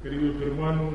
Queridos 0.00 0.40
hermanos, 0.40 0.94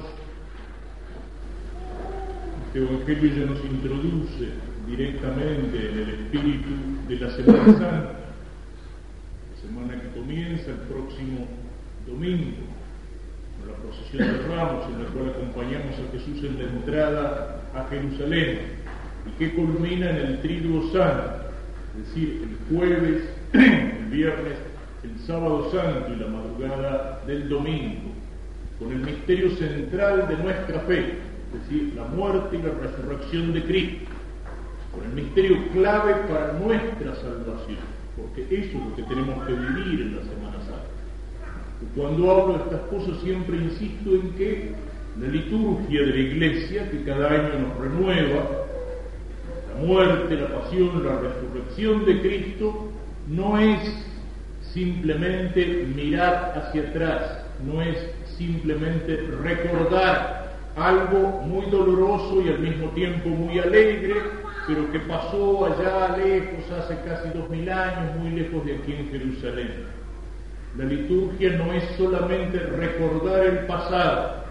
este 2.68 2.80
Evangelio 2.80 3.36
ya 3.36 3.52
nos 3.52 3.66
introduce 3.66 4.48
directamente 4.88 5.90
en 5.90 6.00
el 6.00 6.10
espíritu 6.10 6.70
de 7.10 7.16
la 7.18 7.30
Semana 7.32 7.66
Santa, 7.66 8.14
la 9.52 9.62
semana 9.62 10.02
que 10.02 10.08
comienza 10.18 10.72
el 10.72 10.78
próximo 10.88 11.48
domingo, 12.08 12.56
con 13.60 13.72
la 13.74 13.78
procesión 13.80 14.26
de 14.26 14.56
Ramos, 14.56 14.86
en 14.86 15.04
la 15.04 15.10
cual 15.10 15.30
acompañamos 15.32 15.96
a 16.00 16.12
Jesús 16.14 16.42
en 16.46 16.58
la 16.60 16.72
entrada 16.72 17.62
a 17.76 17.84
Jerusalén, 17.90 18.60
y 19.28 19.32
que 19.38 19.54
culmina 19.54 20.12
en 20.12 20.16
el 20.16 20.42
Triduo 20.42 20.82
Santo, 20.94 21.50
es 22.00 22.08
decir, 22.08 22.48
el 22.48 22.74
jueves, 22.74 23.24
el 23.52 24.06
viernes, 24.06 24.60
el 25.04 25.20
sábado 25.28 25.70
santo 25.74 26.14
y 26.14 26.16
la 26.22 26.28
madrugada 26.28 27.22
del 27.28 27.50
domingo, 27.50 28.13
con 28.80 28.92
el 28.92 29.00
misterio 29.00 29.52
central 29.52 30.28
de 30.28 30.38
nuestra 30.38 30.80
fe, 30.82 31.14
es 31.54 31.70
decir, 31.70 31.94
la 31.96 32.06
muerte 32.06 32.58
y 32.58 32.62
la 32.62 32.72
resurrección 32.72 33.54
de 33.54 33.64
Cristo, 33.64 34.12
con 34.94 35.04
el 35.06 35.14
misterio 35.14 35.58
clave 35.74 36.16
para 36.28 36.54
nuestra 36.54 37.16
salvación, 37.16 37.80
porque 38.16 38.44
eso 38.44 38.78
es 38.78 38.86
lo 38.86 38.96
que 38.96 39.04
tenemos 39.04 39.46
que 39.46 39.54
vivir 39.54 40.02
en 40.02 40.16
la 40.16 40.24
Semana 40.24 40.58
Santa. 40.60 40.94
Y 41.82 42.00
cuando 42.00 42.32
hablo 42.32 42.58
de 42.58 42.64
estas 42.64 42.82
cosas 42.90 43.22
siempre 43.24 43.58
insisto 43.58 44.12
en 44.12 44.34
que 44.34 44.72
la 45.20 45.28
liturgia 45.28 46.02
de 46.02 46.08
la 46.08 46.18
Iglesia, 46.18 46.90
que 46.90 47.04
cada 47.04 47.30
año 47.30 47.60
nos 47.60 47.78
renueva, 47.80 48.64
la 49.70 49.86
muerte, 49.86 50.36
la 50.36 50.60
pasión, 50.60 51.04
la 51.04 51.20
resurrección 51.20 52.06
de 52.06 52.22
Cristo, 52.22 52.92
no 53.28 53.60
es 53.60 53.80
simplemente 54.74 55.88
mirar 55.96 56.54
hacia 56.56 56.90
atrás, 56.90 57.46
no 57.66 57.82
es 57.82 57.98
simplemente 58.38 59.28
recordar 59.42 60.44
algo 60.76 61.42
muy 61.46 61.68
doloroso 61.68 62.42
y 62.42 62.50
al 62.50 62.60
mismo 62.60 62.90
tiempo 62.90 63.30
muy 63.30 63.60
alegre, 63.60 64.16
pero 64.68 64.92
que 64.92 65.00
pasó 65.00 65.66
allá 65.66 66.18
lejos, 66.18 66.72
hace 66.72 66.98
casi 67.08 67.30
dos 67.38 67.50
mil 67.50 67.70
años, 67.70 68.16
muy 68.20 68.32
lejos 68.32 68.66
de 68.66 68.76
aquí 68.78 68.94
en 68.94 69.10
Jerusalén. 69.10 69.86
La 70.78 70.86
liturgia 70.86 71.52
no 71.58 71.72
es 71.74 71.84
solamente 71.98 72.58
recordar 72.58 73.46
el 73.46 73.60
pasado, 73.68 74.44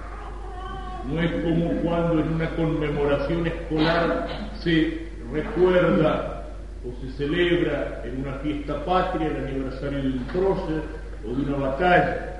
no 1.08 1.20
es 1.20 1.32
como 1.42 1.70
cuando 1.82 2.20
en 2.20 2.34
una 2.34 2.50
conmemoración 2.50 3.46
escolar 3.46 4.28
se 4.60 5.08
recuerda 5.32 6.44
o 6.86 7.00
se 7.00 7.12
celebra 7.16 8.02
en 8.04 8.20
una 8.20 8.34
fiesta 8.34 8.84
patria 8.84 9.26
el 9.26 9.46
aniversario 9.46 9.98
de 9.98 10.08
un 10.08 10.24
prócer 10.26 10.82
o 11.26 11.34
de 11.34 11.42
una 11.42 11.68
batalla. 11.68 12.31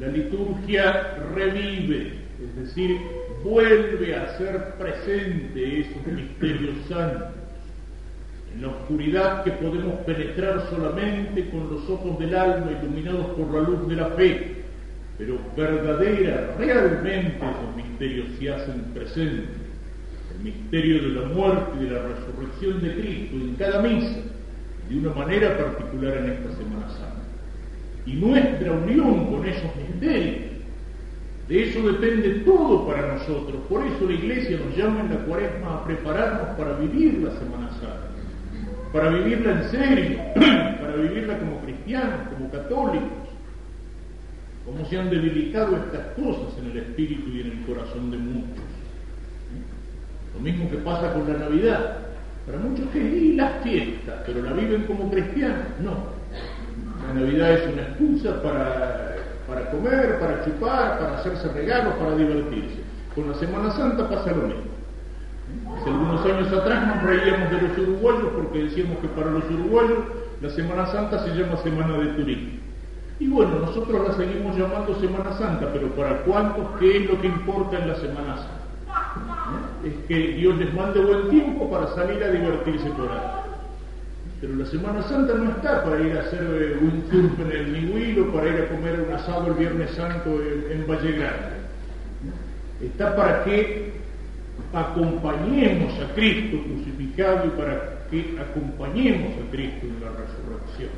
La 0.00 0.08
liturgia 0.08 1.18
revive, 1.34 2.12
es 2.42 2.56
decir, 2.56 2.96
vuelve 3.44 4.16
a 4.16 4.38
ser 4.38 4.74
presente 4.78 5.80
esos 5.80 6.06
misterios 6.06 6.76
santos, 6.88 7.28
en 8.54 8.62
la 8.62 8.68
oscuridad 8.68 9.44
que 9.44 9.50
podemos 9.52 9.94
penetrar 10.06 10.66
solamente 10.70 11.48
con 11.50 11.68
los 11.70 11.88
ojos 11.90 12.18
del 12.18 12.34
alma 12.34 12.70
iluminados 12.72 13.26
por 13.36 13.52
la 13.52 13.68
luz 13.68 13.86
de 13.86 13.96
la 13.96 14.06
fe, 14.10 14.62
pero 15.18 15.38
verdadera, 15.56 16.54
realmente 16.58 17.36
esos 17.36 17.76
misterios 17.76 18.26
se 18.38 18.50
hacen 18.50 18.84
presentes. 18.94 19.60
El 20.38 20.44
misterio 20.44 21.02
de 21.02 21.08
la 21.20 21.28
muerte 21.28 21.70
y 21.80 21.84
de 21.84 21.90
la 21.90 22.02
resurrección 22.02 22.82
de 22.82 22.94
Cristo 22.94 23.36
en 23.36 23.54
cada 23.56 23.82
misa, 23.82 24.20
de 24.88 24.96
una 24.96 25.12
manera 25.14 25.58
particular 25.58 26.16
en 26.16 26.30
esta 26.30 26.56
Semana 26.56 26.88
Santa 26.88 27.22
y 28.06 28.14
nuestra 28.14 28.72
unión 28.72 29.26
con 29.26 29.46
esos 29.46 29.70
misterios. 29.76 30.52
De 31.48 31.64
eso 31.64 31.82
depende 31.92 32.30
todo 32.44 32.86
para 32.86 33.14
nosotros. 33.14 33.60
Por 33.68 33.84
eso 33.86 34.06
la 34.06 34.12
Iglesia 34.12 34.58
nos 34.64 34.76
llama 34.76 35.00
en 35.00 35.10
la 35.10 35.24
cuaresma 35.24 35.74
a 35.74 35.84
prepararnos 35.84 36.56
para 36.56 36.74
vivir 36.74 37.18
la 37.18 37.30
Semana 37.32 37.70
Santa, 37.72 38.08
para 38.92 39.10
vivirla 39.10 39.52
en 39.52 39.70
serio, 39.70 40.18
para 40.34 40.96
vivirla 40.96 41.38
como 41.38 41.60
cristianos, 41.60 42.28
como 42.32 42.50
católicos. 42.50 43.08
Cómo 44.64 44.86
se 44.86 44.96
han 44.96 45.10
debilitado 45.10 45.76
estas 45.76 46.06
cosas 46.14 46.56
en 46.58 46.70
el 46.70 46.76
espíritu 46.78 47.28
y 47.30 47.40
en 47.40 47.46
el 47.50 47.62
corazón 47.66 48.12
de 48.12 48.16
muchos. 48.16 48.64
Lo 50.34 50.40
mismo 50.40 50.70
que 50.70 50.76
pasa 50.78 51.12
con 51.12 51.30
la 51.30 51.38
Navidad. 51.38 51.98
Para 52.46 52.58
muchos 52.58 52.88
que 52.90 52.98
y 52.98 53.34
las 53.34 53.62
fiestas, 53.62 54.22
pero 54.26 54.42
la 54.42 54.52
viven 54.52 54.84
como 54.84 55.10
cristianos. 55.10 55.66
No, 55.82 56.21
la 57.06 57.20
Navidad 57.20 57.52
es 57.52 57.72
una 57.72 57.82
excusa 57.82 58.42
para, 58.42 59.16
para 59.48 59.70
comer, 59.70 60.18
para 60.20 60.44
chupar, 60.44 60.98
para 60.98 61.18
hacerse 61.18 61.48
regalos, 61.48 61.94
para 61.94 62.16
divertirse. 62.16 62.82
Con 63.14 63.28
la 63.28 63.34
Semana 63.34 63.70
Santa 63.72 64.08
pasa 64.08 64.30
lo 64.30 64.46
mismo. 64.46 64.72
Hace 65.76 65.90
algunos 65.90 66.24
años 66.24 66.52
atrás 66.52 66.86
nos 66.86 67.02
reíamos 67.02 67.50
de 67.50 67.68
los 67.68 67.78
uruguayos 67.78 68.30
porque 68.34 68.64
decíamos 68.64 68.98
que 68.98 69.08
para 69.08 69.30
los 69.30 69.44
uruguayos 69.50 69.98
la 70.40 70.50
Semana 70.50 70.86
Santa 70.86 71.22
se 71.24 71.34
llama 71.34 71.56
Semana 71.58 71.98
de 71.98 72.06
Turismo. 72.14 72.62
Y 73.18 73.28
bueno, 73.28 73.58
nosotros 73.60 74.08
la 74.08 74.14
seguimos 74.14 74.56
llamando 74.56 74.98
Semana 74.98 75.32
Santa, 75.32 75.68
pero 75.72 75.88
para 75.88 76.22
cuántos, 76.22 76.66
¿qué 76.80 76.98
es 76.98 77.10
lo 77.10 77.20
que 77.20 77.26
importa 77.28 77.78
en 77.78 77.88
la 77.88 77.94
Semana 77.96 78.36
Santa? 78.36 78.62
Es 79.84 79.94
que 80.08 80.14
Dios 80.14 80.56
les 80.56 80.72
mande 80.74 81.00
buen 81.00 81.28
tiempo 81.28 81.70
para 81.70 81.88
salir 81.88 82.22
a 82.22 82.30
divertirse 82.30 82.88
por 82.90 83.10
ahí. 83.10 83.51
Pero 84.42 84.56
la 84.56 84.66
Semana 84.66 85.02
Santa 85.04 85.34
no 85.34 85.50
está 85.50 85.84
para 85.84 86.00
ir 86.00 86.16
a 86.16 86.22
hacer 86.22 86.42
eh, 86.42 86.76
un 86.82 87.04
surf 87.08 87.38
en 87.38 87.52
el 87.52 87.72
Nihuil 87.72 88.18
o 88.18 88.32
para 88.32 88.48
ir 88.48 88.62
a 88.62 88.68
comer 88.70 89.06
un 89.06 89.14
asado 89.14 89.46
el 89.46 89.54
Viernes 89.54 89.92
Santo 89.92 90.42
en, 90.68 90.84
Valle 90.84 91.12
Grande. 91.12 91.62
Está 92.82 93.14
para 93.14 93.44
que 93.44 93.92
acompañemos 94.72 95.92
a 96.00 96.12
Cristo 96.14 96.58
crucificado 96.60 97.46
y 97.46 97.50
para 97.50 98.08
que 98.10 98.36
acompañemos 98.40 99.30
a 99.34 99.50
Cristo 99.52 99.86
en 99.86 100.00
la 100.00 100.10
resurrección. 100.10 100.90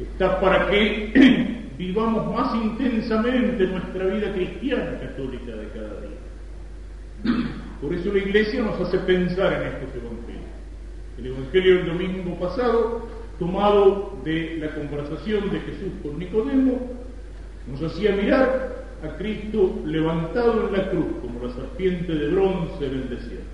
Está 0.00 0.40
para 0.40 0.70
que 0.70 1.72
vivamos 1.78 2.32
más 2.32 2.54
intensamente 2.54 3.66
nuestra 3.66 4.06
vida 4.06 4.32
cristiana 4.34 5.00
católica 5.00 5.50
de 5.50 5.68
cada 5.70 6.00
día. 6.02 7.48
Por 7.82 7.92
eso 7.92 8.12
la 8.12 8.18
Iglesia 8.18 8.62
nos 8.62 8.80
hace 8.80 8.98
pensar 8.98 9.52
en 9.54 9.62
estos 9.66 9.96
evangelios. 9.96 10.27
El 11.18 11.26
Evangelio 11.26 11.78
del 11.78 11.86
domingo 11.86 12.38
pasado, 12.38 13.08
tomado 13.40 14.18
de 14.24 14.58
la 14.60 14.72
conversación 14.72 15.50
de 15.50 15.58
Jesús 15.60 15.92
con 16.00 16.16
Nicodemo, 16.16 16.78
nos 17.66 17.82
hacía 17.82 18.12
mirar 18.12 18.84
a 19.02 19.16
Cristo 19.16 19.80
levantado 19.84 20.68
en 20.68 20.72
la 20.74 20.90
cruz 20.90 21.06
como 21.20 21.44
la 21.44 21.52
serpiente 21.52 22.14
de 22.14 22.28
bronce 22.28 22.86
en 22.86 22.92
el 22.92 23.08
desierto, 23.08 23.46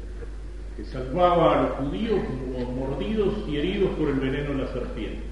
que 0.77 0.85
salvaba 0.85 1.59
a 1.59 1.63
los 1.63 1.71
judíos 1.73 2.21
como 2.27 2.71
mordidos 2.73 3.35
y 3.49 3.57
heridos 3.57 3.91
por 3.99 4.11
el 4.11 4.17
veneno 4.17 4.51
de 4.51 4.63
la 4.63 4.73
serpiente. 4.73 5.23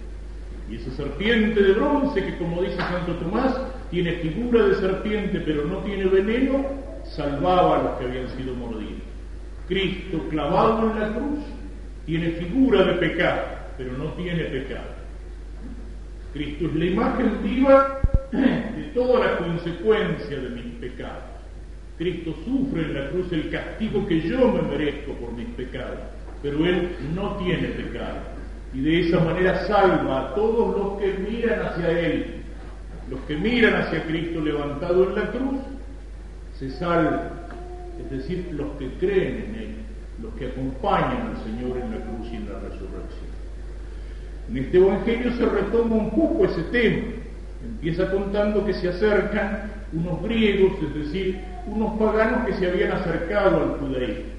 Y 0.70 0.76
esa 0.76 0.91
serpiente 0.93 1.62
de 1.62 1.72
bronce 1.72 2.25
que 2.25 2.38
como 2.38 2.62
dice 2.62 2.76
Santo 2.76 3.12
Tomás, 3.16 3.60
tiene 3.91 4.12
figura 4.12 4.69
de 4.69 4.76
serpiente 4.76 5.43
pero 5.44 5.66
no 5.66 5.78
tiene 5.78 6.06
veneno, 6.06 6.64
salvaba 7.04 7.78
a 7.78 7.82
los 7.82 7.99
que 7.99 8.04
habían 8.06 8.31
sido 8.31 8.54
mordidos. 8.54 9.03
Cristo 9.69 10.19
clavado 10.31 10.91
en 10.91 10.99
la 10.99 11.14
cruz 11.14 11.38
tiene 12.06 12.30
figura 12.32 12.84
de 12.84 12.94
pecado, 12.94 13.42
pero 13.78 13.92
no 13.96 14.12
tiene 14.14 14.44
pecado. 14.44 15.02
Cristo 16.32 16.66
es 16.66 16.74
la 16.74 16.84
imagen 16.86 17.42
viva 17.42 18.00
de 18.32 18.82
toda 18.94 19.26
la 19.26 19.36
consecuencia 19.38 20.38
de 20.38 20.48
mis 20.50 20.74
pecados. 20.80 21.24
Cristo 21.98 22.34
sufre 22.44 22.82
en 22.82 22.94
la 22.94 23.10
cruz 23.10 23.30
el 23.32 23.50
castigo 23.50 24.06
que 24.06 24.20
yo 24.22 24.48
me 24.48 24.62
merezco 24.62 25.12
por 25.14 25.32
mis 25.32 25.48
pecados, 25.50 25.98
pero 26.42 26.64
Él 26.66 26.88
no 27.14 27.36
tiene 27.36 27.68
pecado. 27.68 28.19
Y 28.74 28.80
de 28.80 29.00
esa 29.00 29.20
manera 29.20 29.66
salva 29.66 30.20
a 30.20 30.34
todos 30.34 30.76
los 30.76 31.00
que 31.00 31.30
miran 31.30 31.60
hacia 31.60 31.90
Él. 31.90 32.26
Los 33.10 33.20
que 33.22 33.36
miran 33.36 33.74
hacia 33.74 34.02
Cristo 34.04 34.40
levantado 34.40 35.10
en 35.10 35.14
la 35.14 35.31
cruz, 35.31 35.60
se 36.58 36.70
salvan. 36.70 37.31
Es 38.02 38.10
decir, 38.10 38.48
los 38.52 38.69
que 38.78 38.88
creen 38.98 39.44
en 39.48 39.55
Él 39.55 39.71
los 40.22 40.32
que 40.34 40.46
acompañan 40.46 41.34
al 41.34 41.44
Señor 41.44 41.76
en 41.78 41.90
la 41.90 42.04
cruz 42.04 42.32
y 42.32 42.36
en 42.36 42.48
la 42.48 42.58
resurrección. 42.60 43.32
En 44.48 44.56
este 44.56 44.78
Evangelio 44.78 45.32
se 45.32 45.46
retoma 45.46 45.96
un 45.96 46.10
poco 46.10 46.44
ese 46.44 46.62
tema. 46.64 47.08
Empieza 47.64 48.10
contando 48.10 48.64
que 48.64 48.74
se 48.74 48.88
acercan 48.88 49.70
unos 49.92 50.22
griegos, 50.22 50.72
es 50.82 50.94
decir, 50.94 51.40
unos 51.66 51.98
paganos 51.98 52.46
que 52.46 52.54
se 52.54 52.69
habían 52.69 52.92
acercado 52.92 53.62
al 53.62 53.78
judaísmo. 53.78 54.32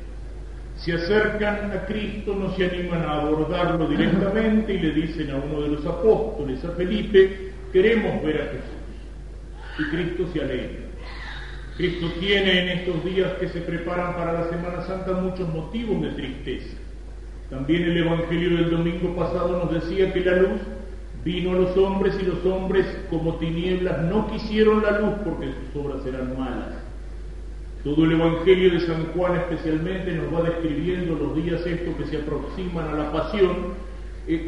Se 0.78 0.94
acercan 0.94 1.72
a 1.72 1.86
Cristo, 1.86 2.36
no 2.36 2.56
se 2.56 2.66
animan 2.66 3.04
a 3.04 3.22
abordarlo 3.22 3.88
directamente 3.88 4.74
y 4.74 4.80
le 4.80 4.92
dicen 4.92 5.32
a 5.32 5.38
uno 5.38 5.62
de 5.62 5.70
los 5.70 5.86
apóstoles, 5.86 6.64
a 6.66 6.72
Felipe, 6.72 7.52
queremos 7.72 8.24
ver 8.24 8.42
a 8.42 8.46
Jesús. 8.46 8.84
Y 9.80 9.96
Cristo 9.96 10.28
se 10.34 10.42
alegra. 10.42 10.83
Cristo 11.78 12.08
tiene 12.20 12.62
en 12.62 12.80
estos 12.80 13.04
días 13.04 13.32
que 13.40 13.50
se 13.50 13.62
preparan 13.62 14.16
para 14.16 14.34
la 14.34 14.50
Semana 14.50 14.84
Santa 14.84 15.14
muchos 15.14 15.50
motivos 15.50 16.02
de 16.02 16.10
tristeza. 16.10 16.78
También 17.50 17.84
el 17.84 17.98
Evangelio 17.98 18.58
del 18.58 18.70
domingo 18.70 19.16
pasado 19.16 19.64
nos 19.64 19.74
decía 19.74 20.14
que 20.14 20.22
la 20.22 20.36
luz 20.36 20.62
vino 21.24 21.52
a 21.52 21.56
los 21.56 21.78
hombres 21.78 22.16
y 22.22 22.26
los 22.26 22.46
hombres 22.46 22.86
como 23.10 23.36
tinieblas 23.36 24.04
no 24.04 24.30
quisieron 24.32 24.84
la 24.84 25.00
luz 25.00 25.14
porque 25.24 25.48
sus 25.48 25.84
obras 25.84 26.06
eran 26.06 26.38
malas. 26.38 26.76
Todo 27.84 28.06
el 28.06 28.14
Evangelio 28.14 28.72
de 28.72 28.80
San 28.82 29.08
Juan 29.08 29.36
especialmente 29.36 30.14
nos 30.14 30.34
va 30.34 30.44
describiendo 30.44 31.16
los 31.16 31.36
días 31.36 31.66
estos 31.66 31.96
que 31.96 32.06
se 32.06 32.18
aproximan 32.18 32.88
a 32.88 32.94
la 32.94 33.12
pasión, 33.12 33.74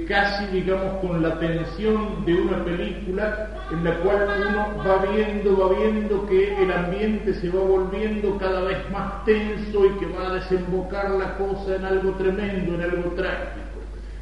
casi 0.07 0.45
digamos 0.47 1.01
con 1.01 1.21
la 1.21 1.37
tensión 1.37 2.23
de 2.25 2.33
una 2.33 2.63
película 2.63 3.49
en 3.71 3.83
la 3.83 3.97
cual 3.99 4.27
uno 4.49 4.83
va 4.87 5.05
viendo, 5.11 5.57
va 5.57 5.77
viendo 5.77 6.25
que 6.27 6.63
el 6.63 6.71
ambiente 6.71 7.33
se 7.33 7.49
va 7.49 7.59
volviendo 7.59 8.37
cada 8.37 8.61
vez 8.61 8.77
más 8.91 9.25
tenso 9.25 9.85
y 9.85 9.89
que 9.99 10.05
va 10.05 10.29
a 10.29 10.33
desembocar 10.35 11.11
la 11.11 11.37
cosa 11.37 11.75
en 11.75 11.85
algo 11.85 12.11
tremendo, 12.11 12.75
en 12.75 12.81
algo 12.81 13.11
trágico. 13.11 13.65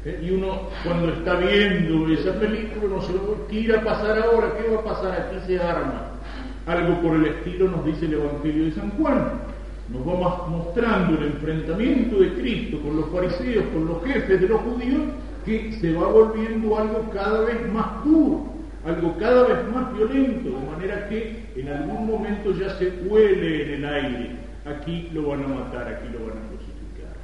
Eh, 0.04 0.20
y 0.22 0.30
uno 0.32 0.68
cuando 0.82 1.08
está 1.10 1.34
viendo 1.36 2.12
esa 2.12 2.32
película 2.38 2.82
no 2.88 3.00
se 3.00 3.12
¿qué 3.48 3.60
irá 3.60 3.80
a 3.80 3.84
pasar 3.84 4.18
ahora? 4.18 4.52
¿Qué 4.58 4.74
va 4.74 4.80
a 4.80 4.84
pasar? 4.84 5.12
Aquí 5.12 5.46
se 5.46 5.60
arma. 5.60 6.10
Algo 6.66 7.00
por 7.00 7.14
el 7.14 7.26
estilo 7.26 7.70
nos 7.70 7.84
dice 7.84 8.06
el 8.06 8.14
Evangelio 8.14 8.64
de 8.64 8.72
San 8.72 8.90
Juan. 8.92 9.40
Nos 9.88 10.02
va 10.02 10.46
mostrando 10.48 11.18
el 11.18 11.26
enfrentamiento 11.26 12.18
de 12.18 12.32
Cristo 12.34 12.80
con 12.80 12.96
los 12.96 13.08
fariseos, 13.10 13.66
con 13.72 13.86
los 13.86 14.02
jefes 14.04 14.40
de 14.40 14.48
los 14.48 14.60
judíos, 14.62 15.02
que 15.44 15.72
se 15.80 15.92
va 15.92 16.08
volviendo 16.08 16.76
algo 16.76 17.10
cada 17.12 17.40
vez 17.40 17.72
más 17.72 18.04
duro, 18.04 18.46
algo 18.84 19.16
cada 19.18 19.44
vez 19.44 19.72
más 19.72 19.92
violento, 19.94 20.50
de 20.50 20.66
manera 20.66 21.08
que 21.08 21.44
en 21.56 21.68
algún 21.68 22.06
momento 22.06 22.52
ya 22.52 22.70
se 22.78 22.90
huele 23.06 23.64
en 23.64 23.74
el 23.74 23.84
aire. 23.84 24.30
Aquí 24.64 25.10
lo 25.12 25.28
van 25.28 25.44
a 25.44 25.48
matar, 25.48 25.88
aquí 25.88 26.08
lo 26.12 26.26
van 26.26 26.38
a 26.38 26.48
crucificar. 26.48 27.14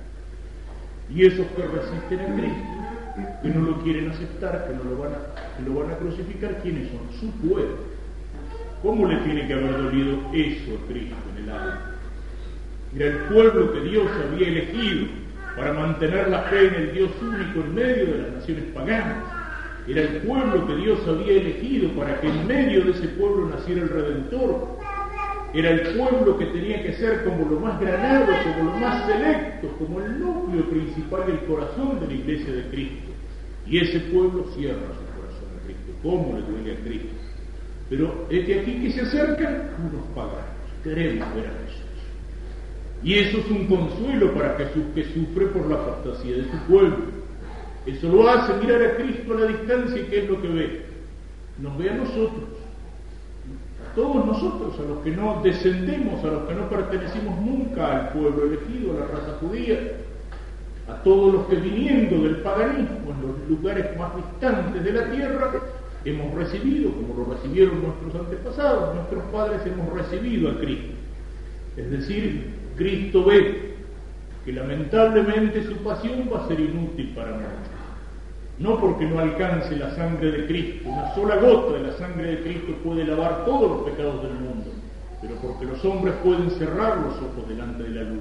Y 1.08 1.26
esos 1.26 1.46
que 1.48 1.62
resisten 1.62 2.20
a 2.20 2.36
Cristo, 2.36 3.40
que 3.42 3.48
no 3.48 3.60
lo 3.66 3.82
quieren 3.82 4.10
aceptar, 4.10 4.66
que, 4.66 4.74
no 4.74 4.90
lo, 4.90 5.02
van 5.02 5.12
a, 5.12 5.56
que 5.56 5.62
lo 5.68 5.80
van 5.80 5.90
a 5.90 5.96
crucificar, 5.96 6.60
¿quiénes 6.62 6.88
son? 6.88 7.18
Su 7.18 7.30
pueblo 7.48 8.00
¿Cómo 8.82 9.06
le 9.06 9.16
tiene 9.18 9.46
que 9.46 9.52
haber 9.52 9.72
dolido 9.72 10.18
eso 10.32 10.78
a 10.78 10.88
Cristo 10.90 11.16
en 11.36 11.44
el 11.44 11.50
alma? 11.50 11.96
Era 12.96 13.06
el 13.06 13.16
pueblo 13.32 13.72
que 13.72 13.80
Dios 13.82 14.08
había 14.10 14.48
elegido 14.48 15.06
para 15.60 15.74
mantener 15.74 16.28
la 16.28 16.44
fe 16.44 16.68
en 16.68 16.74
el 16.74 16.92
Dios 16.94 17.10
único 17.20 17.60
en 17.60 17.74
medio 17.74 18.06
de 18.06 18.18
las 18.22 18.32
naciones 18.32 18.64
paganas. 18.72 19.18
Era 19.86 20.00
el 20.00 20.22
pueblo 20.22 20.66
que 20.66 20.76
Dios 20.76 21.00
había 21.06 21.32
elegido 21.32 21.90
para 21.90 22.18
que 22.18 22.28
en 22.28 22.46
medio 22.46 22.82
de 22.84 22.92
ese 22.92 23.08
pueblo 23.08 23.46
naciera 23.46 23.82
el 23.82 23.90
Redentor. 23.90 24.78
Era 25.52 25.70
el 25.70 25.80
pueblo 25.98 26.38
que 26.38 26.46
tenía 26.46 26.82
que 26.82 26.94
ser 26.94 27.24
como 27.24 27.50
lo 27.50 27.60
más 27.60 27.78
granado, 27.78 28.26
como 28.42 28.70
lo 28.70 28.76
más 28.78 29.04
selecto, 29.04 29.68
como 29.76 30.00
el 30.00 30.18
núcleo 30.18 30.64
principal 30.70 31.26
del 31.26 31.40
corazón 31.40 32.00
de 32.00 32.06
la 32.06 32.12
iglesia 32.14 32.54
de 32.54 32.62
Cristo. 32.70 33.10
Y 33.66 33.78
ese 33.80 34.00
pueblo 34.00 34.46
cierra 34.56 34.80
su 34.80 35.20
corazón 35.20 35.48
a 35.60 35.64
Cristo. 35.66 35.92
¿Cómo 36.02 36.38
le 36.38 36.42
duele 36.42 36.72
a 36.72 36.84
Cristo? 36.84 37.14
Pero 37.90 38.26
es 38.30 38.46
que 38.46 38.60
aquí 38.60 38.80
que 38.80 38.92
se 38.92 39.02
acercan 39.02 39.72
unos 39.78 40.06
paganos. 40.14 40.56
Queremos 40.82 41.34
ver 41.34 41.44
a 41.48 41.66
Jesús. 41.66 41.89
Y 43.02 43.14
eso 43.14 43.38
es 43.38 43.50
un 43.50 43.66
consuelo 43.66 44.34
para 44.34 44.56
Jesús 44.56 44.84
que 44.94 45.04
sufre 45.04 45.46
por 45.46 45.68
la 45.68 45.76
apostasía 45.76 46.36
de 46.36 46.44
su 46.44 46.58
pueblo. 46.68 46.98
Eso 47.86 48.08
lo 48.08 48.28
hace 48.28 48.52
mirar 48.54 48.82
a 48.82 48.96
Cristo 48.96 49.34
a 49.34 49.40
la 49.40 49.46
distancia 49.46 50.02
y 50.02 50.06
¿qué 50.06 50.18
es 50.24 50.28
lo 50.28 50.40
que 50.42 50.48
ve? 50.48 50.82
Nos 51.58 51.78
ve 51.78 51.90
a 51.90 51.94
nosotros. 51.94 52.44
A 53.88 53.94
todos 53.94 54.26
nosotros, 54.26 54.78
a 54.78 54.82
los 54.82 54.98
que 55.02 55.10
no 55.10 55.40
descendemos, 55.42 56.22
a 56.22 56.28
los 56.28 56.48
que 56.48 56.54
no 56.54 56.68
pertenecimos 56.68 57.40
nunca 57.40 58.00
al 58.00 58.08
pueblo 58.10 58.44
elegido, 58.44 58.92
a 58.92 59.00
la 59.00 59.06
raza 59.06 59.38
judía, 59.40 59.78
a 60.88 61.02
todos 61.02 61.32
los 61.32 61.46
que 61.46 61.56
viniendo 61.56 62.22
del 62.22 62.36
paganismo 62.36 63.12
en 63.12 63.26
los 63.26 63.48
lugares 63.48 63.96
más 63.98 64.14
distantes 64.14 64.84
de 64.84 64.92
la 64.92 65.10
tierra, 65.10 65.52
hemos 66.04 66.34
recibido, 66.34 66.92
como 66.92 67.14
lo 67.14 67.34
recibieron 67.34 67.82
nuestros 67.82 68.14
antepasados, 68.14 68.94
nuestros 68.94 69.24
padres 69.32 69.60
hemos 69.66 69.92
recibido 69.92 70.50
a 70.50 70.58
Cristo. 70.58 70.94
Es 71.76 71.90
decir, 71.90 72.59
Cristo 72.76 73.24
ve 73.24 73.74
que 74.44 74.52
lamentablemente 74.52 75.64
su 75.64 75.76
pasión 75.78 76.30
va 76.32 76.44
a 76.44 76.48
ser 76.48 76.60
inútil 76.60 77.12
para 77.14 77.32
nosotros. 77.32 77.70
No 78.58 78.78
porque 78.78 79.06
no 79.06 79.18
alcance 79.18 79.74
la 79.76 79.94
sangre 79.94 80.30
de 80.32 80.46
Cristo, 80.46 80.88
una 80.88 81.14
sola 81.14 81.36
gota 81.36 81.78
de 81.78 81.86
la 81.86 81.92
sangre 81.96 82.36
de 82.36 82.42
Cristo 82.42 82.74
puede 82.84 83.04
lavar 83.04 83.44
todos 83.44 83.70
los 83.70 83.90
pecados 83.90 84.22
del 84.22 84.34
mundo, 84.34 84.70
pero 85.22 85.34
porque 85.36 85.64
los 85.64 85.82
hombres 85.84 86.14
pueden 86.22 86.50
cerrar 86.50 86.98
los 86.98 87.14
ojos 87.16 87.48
delante 87.48 87.82
de 87.84 87.90
la 87.90 88.02
luz 88.02 88.20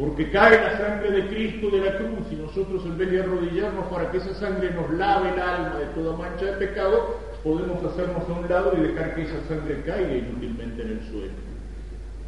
porque 0.00 0.30
cae 0.30 0.58
la 0.58 0.78
sangre 0.78 1.10
de 1.10 1.28
Cristo 1.28 1.68
de 1.68 1.84
la 1.84 1.98
cruz 1.98 2.26
y 2.32 2.36
nosotros 2.36 2.86
en 2.86 2.96
vez 2.96 3.10
de 3.10 3.20
arrodillarnos 3.20 3.84
para 3.88 4.10
que 4.10 4.16
esa 4.16 4.34
sangre 4.34 4.70
nos 4.70 4.90
lave 4.92 5.28
el 5.34 5.38
alma 5.38 5.78
de 5.78 5.84
toda 5.94 6.16
mancha 6.16 6.46
de 6.46 6.52
pecado, 6.52 7.18
podemos 7.44 7.84
hacernos 7.84 8.26
a 8.26 8.32
un 8.32 8.48
lado 8.48 8.72
y 8.78 8.80
dejar 8.80 9.14
que 9.14 9.22
esa 9.22 9.46
sangre 9.46 9.82
caiga 9.84 10.14
inútilmente 10.14 10.82
en 10.82 10.88
el 10.88 11.00
suelo. 11.10 11.49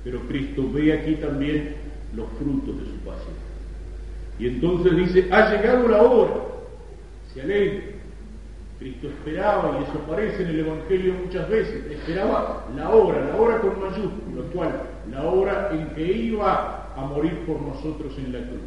Pero 0.05 0.21
Cristo 0.29 0.69
ve 0.73 0.93
aquí 0.93 1.15
también 1.17 1.77
los 2.15 2.29
frutos 2.39 2.79
de 2.79 2.87
su 2.87 2.97
pasión. 2.99 3.35
Y 4.39 4.49
entonces 4.49 4.97
dice, 4.97 5.29
ha 5.33 5.51
llegado 5.51 5.89
la 5.89 6.03
hora, 6.03 6.35
se 7.33 7.43
alegra. 7.43 7.85
Cristo 8.79 9.09
esperaba, 9.09 9.79
y 9.79 9.85
eso 9.85 9.93
aparece 10.05 10.43
en 10.43 10.49
el 10.49 10.59
Evangelio 10.61 11.15
muchas 11.25 11.49
veces, 11.49 11.87
esperaba 11.89 12.67
la 12.77 12.91
hora, 12.91 13.25
la 13.27 13.37
hora 13.37 13.61
con 13.61 13.81
mayúscula, 13.81 14.43
cual 14.53 14.83
la 15.13 15.23
hora 15.23 15.71
en 15.73 15.87
que 15.95 16.03
iba 16.03 16.93
a 16.97 17.01
morir 17.03 17.39
por 17.47 17.61
nosotros 17.61 18.13
en 18.19 18.33
la 18.33 18.41
cruz. 18.41 18.61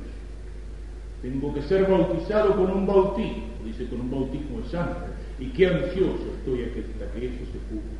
Tengo 1.21 1.53
que 1.53 1.61
ser 1.63 1.89
bautizado 1.89 2.55
con 2.55 2.71
un 2.71 2.87
bautismo, 2.87 3.43
dice 3.65 3.87
con 3.87 4.01
un 4.01 4.11
bautismo 4.11 4.61
de 4.61 4.69
sangre. 4.69 5.15
Y 5.39 5.47
qué 5.47 5.67
ansioso 5.67 6.23
estoy 6.37 6.63
hasta 6.63 7.11
que 7.11 7.25
eso 7.25 7.45
se 7.51 7.57
cumpla. 7.67 7.99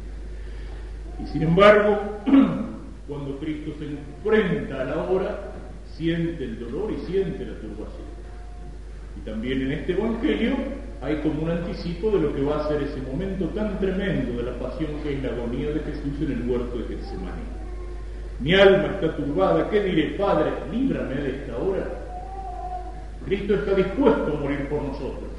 Y 1.21 1.27
sin 1.27 1.43
embargo, 1.43 1.99
cuando 3.07 3.37
Cristo 3.39 3.71
se 3.77 3.85
enfrenta 3.85 4.81
a 4.81 4.85
la 4.85 5.03
hora, 5.03 5.51
siente 5.95 6.43
el 6.43 6.59
dolor 6.59 6.91
y 6.91 7.05
siente 7.05 7.45
la 7.45 7.55
turbación. 7.55 8.05
Y 9.17 9.25
también 9.25 9.61
en 9.61 9.71
este 9.71 9.93
Evangelio 9.93 10.55
hay 11.01 11.17
como 11.17 11.43
un 11.43 11.51
anticipo 11.51 12.09
de 12.11 12.19
lo 12.19 12.33
que 12.33 12.41
va 12.41 12.63
a 12.63 12.67
ser 12.67 12.81
ese 12.81 13.01
momento 13.01 13.45
tan 13.49 13.79
tremendo 13.79 14.37
de 14.37 14.51
la 14.51 14.59
pasión 14.59 14.91
que 15.03 15.13
es 15.13 15.23
la 15.23 15.29
agonía 15.29 15.69
de 15.69 15.79
Jesús 15.81 16.13
en 16.21 16.31
el 16.31 16.49
huerto 16.49 16.77
de 16.77 16.85
Getsemaní. 16.85 17.43
Mi 18.39 18.53
alma 18.53 18.87
está 18.95 19.15
turbada, 19.15 19.69
¿qué 19.69 19.83
diré, 19.83 20.15
Padre? 20.17 20.51
Líbrame 20.71 21.15
de 21.15 21.29
esta 21.29 21.57
hora. 21.57 21.87
Cristo 23.25 23.55
está 23.55 23.73
dispuesto 23.73 24.35
a 24.35 24.39
morir 24.39 24.67
por 24.67 24.83
nosotros. 24.83 25.29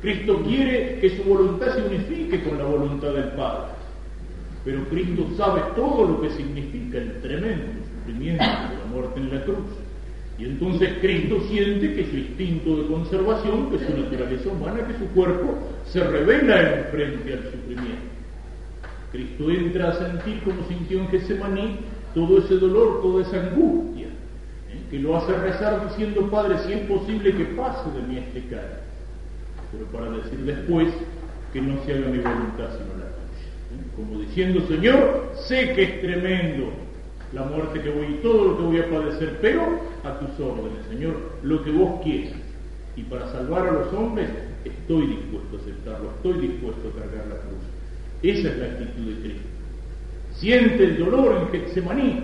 Cristo 0.00 0.42
quiere 0.46 0.98
que 1.00 1.10
su 1.16 1.24
voluntad 1.24 1.74
se 1.74 1.82
unifique 1.82 2.42
con 2.42 2.58
la 2.58 2.64
voluntad 2.64 3.12
del 3.12 3.32
Padre. 3.32 3.79
Pero 4.64 4.84
Cristo 4.88 5.26
sabe 5.36 5.62
todo 5.74 6.06
lo 6.06 6.20
que 6.20 6.30
significa 6.30 6.98
el 6.98 7.20
tremendo 7.22 7.80
sufrimiento 7.98 8.44
de 8.44 8.78
la 8.78 8.84
muerte 8.92 9.20
en 9.20 9.34
la 9.34 9.44
cruz. 9.44 9.66
Y 10.38 10.44
entonces 10.44 10.90
Cristo 11.00 11.40
siente 11.48 11.94
que 11.94 12.06
su 12.06 12.16
instinto 12.16 12.76
de 12.76 12.88
conservación, 12.88 13.70
que 13.70 13.78
su 13.78 13.96
naturaleza 13.96 14.48
humana, 14.48 14.86
que 14.86 14.98
su 14.98 15.06
cuerpo 15.12 15.58
se 15.86 16.02
revela 16.02 16.78
en 16.78 16.84
frente 16.86 17.32
al 17.32 17.42
sufrimiento. 17.44 18.10
Cristo 19.12 19.50
entra 19.50 19.88
a 19.88 19.98
sentir 19.98 20.40
como 20.42 20.66
sintió 20.68 21.00
en 21.00 21.08
Getsemaní 21.08 21.76
todo 22.14 22.38
ese 22.38 22.54
dolor, 22.54 23.02
toda 23.02 23.22
esa 23.22 23.40
angustia, 23.40 24.06
¿eh? 24.06 24.82
que 24.90 24.98
lo 24.98 25.16
hace 25.16 25.32
rezar 25.32 25.88
diciendo, 25.88 26.30
Padre, 26.30 26.58
si 26.66 26.72
es 26.72 26.80
posible 26.86 27.34
que 27.34 27.44
pase 27.56 27.90
de 27.90 28.06
mí 28.06 28.18
este 28.18 28.48
cara, 28.48 28.80
pero 29.72 29.84
para 29.86 30.16
decir 30.16 30.38
después 30.40 30.88
que 31.52 31.60
no 31.60 31.82
se 31.84 31.92
haga 31.92 32.08
mi 32.08 32.18
voluntad 32.18 32.68
sino. 32.78 32.99
Como 33.96 34.20
diciendo, 34.20 34.66
Señor, 34.68 35.32
sé 35.34 35.72
que 35.72 35.82
es 35.82 36.00
tremendo 36.00 36.70
la 37.32 37.44
muerte 37.44 37.80
que 37.80 37.90
voy 37.90 38.06
y 38.06 38.22
todo 38.22 38.44
lo 38.44 38.56
que 38.56 38.62
voy 38.64 38.78
a 38.78 38.90
padecer, 38.90 39.38
pero 39.40 39.62
a 40.04 40.18
tus 40.18 40.30
órdenes, 40.40 40.86
Señor, 40.88 41.14
lo 41.42 41.62
que 41.62 41.70
vos 41.70 42.00
quieras. 42.02 42.34
Y 42.96 43.02
para 43.02 43.30
salvar 43.30 43.68
a 43.68 43.72
los 43.72 43.92
hombres, 43.92 44.28
estoy 44.64 45.06
dispuesto 45.06 45.56
a 45.56 45.60
aceptarlo, 45.60 46.10
estoy 46.16 46.48
dispuesto 46.48 46.88
a 46.88 47.00
cargar 47.00 47.26
la 47.28 47.36
cruz. 47.36 47.62
Esa 48.22 48.48
es 48.48 48.58
la 48.58 48.66
actitud 48.66 49.14
de 49.14 49.20
Cristo 49.20 49.50
siente 50.40 50.84
el 50.84 50.98
dolor 50.98 51.36
en 51.36 51.48
Getsemaní 51.48 52.22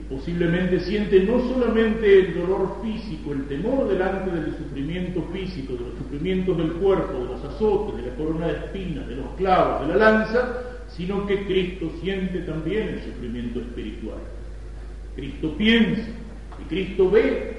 y 0.00 0.14
posiblemente 0.14 0.80
siente 0.80 1.20
no 1.20 1.40
solamente 1.40 2.20
el 2.20 2.34
dolor 2.40 2.78
físico, 2.82 3.32
el 3.32 3.46
temor 3.48 3.88
delante 3.88 4.30
del 4.30 4.56
sufrimiento 4.56 5.22
físico, 5.32 5.74
de 5.74 5.80
los 5.80 5.98
sufrimientos 5.98 6.56
del 6.56 6.72
cuerpo, 6.74 7.18
de 7.18 7.24
los 7.24 7.44
azotes, 7.44 7.96
de 7.96 8.10
la 8.10 8.16
corona 8.16 8.46
de 8.46 8.52
espinas, 8.52 9.08
de 9.08 9.16
los 9.16 9.26
clavos, 9.36 9.86
de 9.86 9.94
la 9.94 9.96
lanza, 9.96 10.54
sino 10.96 11.26
que 11.26 11.44
Cristo 11.44 11.90
siente 12.00 12.40
también 12.40 12.88
el 12.88 13.02
sufrimiento 13.02 13.60
espiritual. 13.60 14.18
Cristo 15.16 15.54
piensa 15.56 16.08
y 16.60 16.68
Cristo 16.68 17.10
ve 17.10 17.58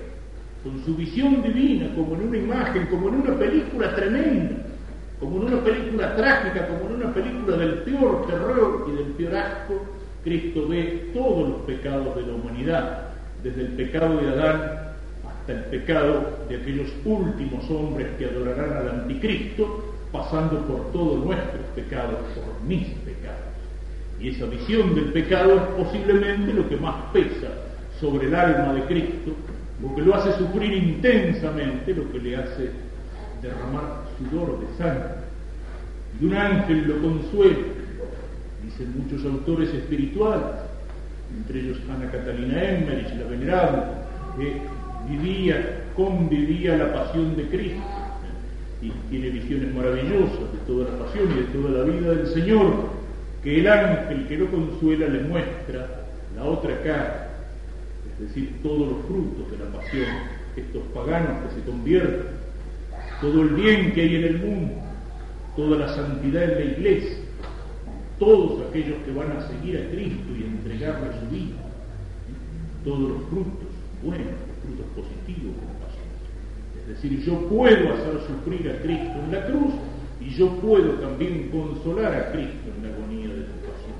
con 0.63 0.83
su 0.83 0.95
visión 0.95 1.43
divina, 1.43 1.93
como 1.95 2.15
en 2.15 2.27
una 2.27 2.37
imagen, 2.37 2.87
como 2.87 3.09
en 3.09 3.15
una 3.15 3.37
película 3.37 3.95
tremenda, 3.95 4.55
como 5.19 5.37
en 5.37 5.53
una 5.53 5.63
película 5.63 6.15
trágica, 6.15 6.67
como 6.67 6.89
en 6.89 6.95
una 7.03 7.13
película 7.13 7.57
del 7.57 7.73
peor 7.79 8.25
terror 8.25 8.87
y 8.91 8.95
del 8.95 9.13
peor 9.13 9.35
asco, 9.35 10.00
Cristo 10.23 10.67
ve 10.67 11.09
todos 11.13 11.49
los 11.49 11.61
pecados 11.61 12.15
de 12.15 12.21
la 12.23 12.33
humanidad, 12.33 13.09
desde 13.43 13.61
el 13.61 13.67
pecado 13.69 14.17
de 14.17 14.29
Adán 14.29 14.61
hasta 15.27 15.53
el 15.53 15.63
pecado 15.65 16.45
de 16.47 16.57
aquellos 16.57 16.91
últimos 17.03 17.69
hombres 17.71 18.07
que 18.17 18.25
adorarán 18.25 18.73
al 18.77 18.89
anticristo, 19.01 19.95
pasando 20.11 20.59
por 20.67 20.91
todos 20.91 21.25
nuestros 21.25 21.65
pecados, 21.75 22.19
por 22.35 22.61
mis 22.67 22.87
pecados. 23.05 23.39
Y 24.19 24.29
esa 24.29 24.45
visión 24.45 24.93
del 24.93 25.05
pecado 25.05 25.55
es 25.55 25.83
posiblemente 25.83 26.53
lo 26.53 26.69
que 26.69 26.77
más 26.77 26.95
pesa 27.11 27.47
sobre 27.99 28.27
el 28.27 28.35
alma 28.35 28.73
de 28.73 28.81
Cristo, 28.83 29.31
lo 29.81 29.95
que 29.95 30.01
lo 30.01 30.13
hace 30.13 30.37
sufrir 30.37 30.73
intensamente, 30.73 31.95
lo 31.95 32.11
que 32.11 32.19
le 32.19 32.35
hace 32.35 32.69
derramar 33.41 34.03
sudor 34.17 34.59
de 34.59 34.77
sangre. 34.77 35.21
Y 36.19 36.25
un 36.25 36.35
ángel 36.35 36.87
lo 36.87 37.01
consuela, 37.01 37.57
dicen 38.71 38.93
muchos 38.97 39.25
autores 39.25 39.73
espirituales, 39.73 40.45
entre 41.37 41.59
ellos 41.59 41.77
Ana 41.89 42.11
Catalina 42.11 42.63
Emmerich, 42.63 43.09
la 43.17 43.29
venerable, 43.29 43.81
que 44.37 44.61
vivía, 45.09 45.83
convivía 45.95 46.77
la 46.77 46.93
pasión 46.93 47.35
de 47.35 47.47
Cristo 47.47 47.81
y 48.81 48.89
tiene 49.09 49.29
visiones 49.29 49.73
maravillosas 49.73 50.51
de 50.51 50.59
toda 50.65 50.89
la 50.89 51.05
pasión 51.05 51.31
y 51.31 51.35
de 51.35 51.59
toda 51.59 51.69
la 51.69 51.83
vida 51.83 52.13
del 52.13 52.27
Señor, 52.27 52.73
que 53.43 53.59
el 53.59 53.67
ángel 53.67 54.27
que 54.27 54.37
lo 54.37 54.47
consuela 54.49 55.07
le 55.07 55.21
muestra 55.21 55.87
la 56.35 56.43
otra 56.43 56.81
cara, 56.83 57.29
es 58.13 58.27
decir, 58.27 58.59
todos 58.63 58.87
los 58.87 59.05
frutos 59.07 59.51
de 59.51 59.57
la 59.57 59.71
pasión, 59.71 60.07
estos 60.55 60.83
paganos 60.93 61.43
que 61.43 61.59
se 61.59 61.65
convierten, 61.65 62.41
todo 63.19 63.41
el 63.43 63.49
bien 63.49 63.93
que 63.93 64.01
hay 64.01 64.15
en 64.15 64.23
el 64.23 64.39
mundo, 64.39 64.73
toda 65.55 65.77
la 65.77 65.95
santidad 65.95 66.43
en 66.43 66.55
la 66.55 66.71
iglesia, 66.71 67.20
todos 68.21 68.61
aquellos 68.69 68.97
que 69.03 69.11
van 69.13 69.31
a 69.31 69.47
seguir 69.47 69.81
a 69.81 69.89
Cristo 69.89 70.29
y 70.37 70.43
entregarle 70.43 71.09
su 71.19 71.25
vida, 71.33 71.57
todos 72.85 73.09
los 73.09 73.21
frutos 73.31 73.73
buenos, 74.03 74.37
los 74.45 74.57
frutos 74.61 74.85
positivos 74.93 75.57
la 75.57 75.73
pasión. 75.81 76.05
Es 76.77 76.87
decir, 76.87 77.19
yo 77.25 77.49
puedo 77.49 77.93
hacer 77.93 78.21
sufrir 78.27 78.69
a 78.69 78.81
Cristo 78.83 79.17
en 79.25 79.31
la 79.31 79.45
cruz 79.47 79.73
y 80.21 80.29
yo 80.35 80.49
puedo 80.61 80.93
también 81.01 81.49
consolar 81.49 82.13
a 82.13 82.31
Cristo 82.31 82.69
en 82.69 82.83
la 82.83 82.95
agonía 82.95 83.27
de 83.27 83.41
su 83.41 83.57
pasión. 83.65 83.97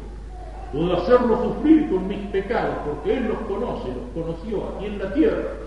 Puedo 0.71 1.01
hacerlo 1.01 1.55
sufrir 1.55 1.89
con 1.89 2.07
mis 2.07 2.19
pecados 2.27 2.75
porque 2.85 3.17
Él 3.17 3.27
los 3.27 3.39
conoce, 3.49 3.87
los 3.89 4.05
conoció 4.13 4.75
aquí 4.75 4.85
en 4.85 4.99
la 4.99 5.13
tierra 5.15 5.60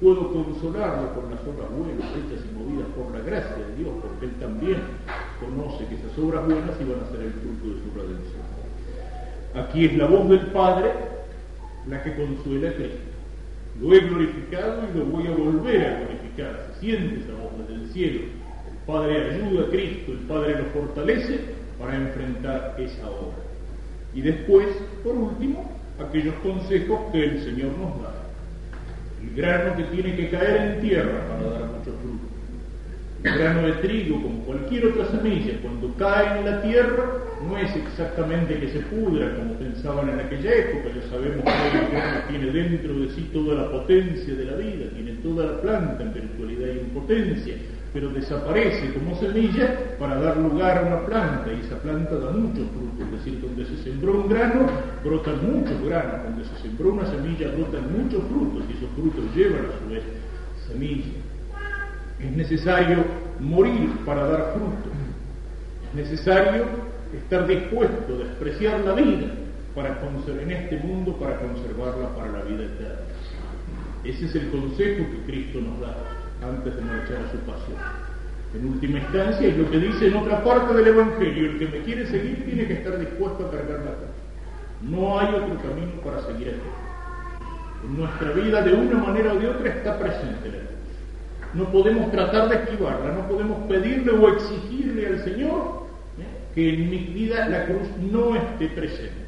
puedo 0.00 0.32
consolarlo 0.32 1.14
con 1.14 1.30
las 1.30 1.40
obras 1.42 1.68
buenas 1.76 2.08
hechas 2.16 2.44
y 2.44 2.54
movidas 2.56 2.88
por 2.96 3.12
la 3.12 3.20
gracia 3.20 3.56
de 3.56 3.76
Dios 3.76 3.90
porque 4.00 4.26
Él 4.26 4.34
también 4.40 4.78
conoce 5.38 5.84
que 5.86 5.94
esas 5.96 6.16
obras 6.18 6.46
buenas 6.46 6.80
iban 6.80 7.00
a 7.00 7.10
ser 7.10 7.20
el 7.20 7.32
fruto 7.32 7.68
de 7.68 7.82
su 7.84 7.90
redención. 7.94 8.50
Aquí 9.54 9.84
es 9.84 9.96
la 9.96 10.06
voz 10.06 10.28
del 10.28 10.46
Padre 10.52 10.90
la 11.86 12.02
que 12.02 12.14
consuela 12.14 12.70
a 12.70 12.74
Cristo. 12.74 13.10
Lo 13.80 13.94
he 13.94 14.00
glorificado 14.00 14.82
y 14.88 14.98
lo 14.98 15.04
voy 15.06 15.26
a 15.26 15.30
volver 15.30 15.86
a 15.86 15.98
glorificar. 16.00 16.72
Se 16.74 16.80
siente 16.80 17.20
esa 17.20 17.32
voz 17.34 17.52
desde 17.58 17.82
el 17.82 17.90
cielo. 17.90 18.20
El 18.70 18.78
Padre 18.86 19.30
ayuda 19.30 19.66
a 19.66 19.70
Cristo, 19.70 20.12
el 20.12 20.18
Padre 20.20 20.58
lo 20.58 20.64
fortalece 20.66 21.40
para 21.78 21.96
enfrentar 21.96 22.76
esa 22.78 23.06
obra. 23.08 23.36
Y 24.14 24.22
después, 24.22 24.66
por 25.04 25.14
último, 25.14 25.70
aquellos 25.98 26.34
consejos 26.36 27.00
que 27.12 27.24
el 27.24 27.44
Señor 27.44 27.72
nos 27.78 28.02
da. 28.02 28.19
El 29.22 29.36
grano 29.36 29.76
que 29.76 29.84
tiene 29.84 30.16
que 30.16 30.30
caer 30.30 30.72
en 30.72 30.80
tierra 30.80 31.26
para 31.28 31.50
dar 31.50 31.66
mucho 31.70 31.92
fruto 32.02 32.30
el 33.22 33.38
grano 33.38 33.66
de 33.66 33.72
trigo, 33.74 34.22
como 34.22 34.44
cualquier 34.44 34.86
otra 34.86 35.04
semilla, 35.06 35.52
cuando 35.60 35.94
cae 35.96 36.38
en 36.38 36.44
la 36.46 36.62
tierra, 36.62 37.04
no 37.46 37.56
es 37.58 37.74
exactamente 37.76 38.58
que 38.58 38.68
se 38.68 38.80
pudra 38.80 39.34
como 39.36 39.54
pensaban 39.54 40.08
en 40.08 40.20
aquella 40.20 40.54
época. 40.54 40.88
Ya 40.94 41.10
sabemos 41.10 41.44
que 41.44 41.78
el 41.78 41.90
grano 41.90 42.20
tiene 42.28 42.46
dentro 42.50 42.98
de 42.98 43.10
sí 43.10 43.28
toda 43.32 43.56
la 43.56 43.70
potencia 43.70 44.34
de 44.34 44.44
la 44.44 44.56
vida, 44.56 44.86
tiene 44.94 45.12
toda 45.22 45.46
la 45.52 45.60
planta 45.60 46.02
en 46.02 46.14
virtualidad 46.14 46.66
y 46.68 46.78
en 46.78 46.90
potencia, 46.90 47.54
pero 47.92 48.08
desaparece 48.10 48.94
como 48.94 49.18
semilla 49.18 49.96
para 49.98 50.20
dar 50.20 50.36
lugar 50.36 50.78
a 50.78 50.82
una 50.82 51.06
planta, 51.06 51.52
y 51.52 51.64
esa 51.66 51.76
planta 51.78 52.16
da 52.16 52.30
muchos 52.30 52.66
frutos. 52.70 53.00
Es 53.00 53.10
decir, 53.12 53.40
donde 53.40 53.66
se 53.66 53.76
sembró 53.82 54.12
un 54.12 54.28
grano, 54.28 54.66
brotan 55.04 55.38
muchos 55.42 55.82
granos, 55.82 56.22
donde 56.24 56.44
se 56.44 56.62
sembró 56.62 56.92
una 56.92 57.06
semilla, 57.06 57.50
brotan 57.50 57.92
muchos 57.92 58.22
frutos, 58.24 58.64
y 58.68 58.76
esos 58.76 58.90
frutos 58.94 59.24
llevan 59.34 59.66
a 59.66 59.78
su 59.78 59.92
vez 59.92 60.02
semillas. 60.68 61.16
Es 62.20 62.30
necesario 62.36 63.04
morir 63.40 63.90
para 64.04 64.26
dar 64.26 64.52
fruto. 64.54 64.90
Es 65.88 65.94
necesario 65.94 66.64
estar 67.16 67.46
dispuesto 67.46 68.14
a 68.14 68.28
despreciar 68.28 68.80
la 68.80 68.94
vida 68.94 69.26
para 69.74 69.98
en 70.42 70.50
este 70.50 70.76
mundo 70.78 71.16
para 71.16 71.36
conservarla 71.38 72.14
para 72.14 72.30
la 72.30 72.42
vida 72.42 72.64
eterna. 72.64 73.00
Ese 74.04 74.26
es 74.26 74.34
el 74.34 74.50
consejo 74.50 75.04
que 75.10 75.32
Cristo 75.32 75.60
nos 75.60 75.80
da 75.80 76.19
antes 76.42 76.76
de 76.76 76.82
marchar 76.82 77.16
a 77.16 77.30
su 77.30 77.38
pasión. 77.38 77.78
En 78.54 78.66
última 78.66 78.98
instancia 78.98 79.48
es 79.48 79.56
lo 79.56 79.70
que 79.70 79.78
dice 79.78 80.08
en 80.08 80.16
otra 80.16 80.42
parte 80.42 80.74
del 80.74 80.88
Evangelio, 80.88 81.50
el 81.50 81.58
que 81.58 81.66
me 81.66 81.84
quiere 81.84 82.06
seguir 82.06 82.44
tiene 82.44 82.66
que 82.66 82.74
estar 82.74 82.98
dispuesto 82.98 83.46
a 83.46 83.50
cargar 83.50 83.78
la 83.80 83.94
cruz. 83.94 84.20
No 84.82 85.20
hay 85.20 85.28
otro 85.28 85.56
camino 85.58 85.92
para 86.04 86.22
seguir 86.22 86.48
a. 86.48 87.86
En 87.86 87.96
nuestra 87.96 88.30
vida 88.32 88.62
de 88.62 88.74
una 88.74 88.98
manera 88.98 89.32
o 89.32 89.38
de 89.38 89.48
otra 89.48 89.68
está 89.68 89.98
presente 89.98 90.48
la 90.48 90.58
cruz. 90.58 90.70
No 91.54 91.64
podemos 91.70 92.10
tratar 92.10 92.48
de 92.48 92.56
esquivarla, 92.56 93.12
no 93.12 93.28
podemos 93.28 93.66
pedirle 93.68 94.12
o 94.12 94.28
exigirle 94.34 95.06
al 95.06 95.24
Señor 95.24 95.86
¿eh? 96.18 96.54
que 96.54 96.74
en 96.74 96.90
mi 96.90 96.98
vida 96.98 97.48
la 97.48 97.66
cruz 97.66 97.88
no 98.10 98.36
esté 98.36 98.68
presente. 98.68 99.20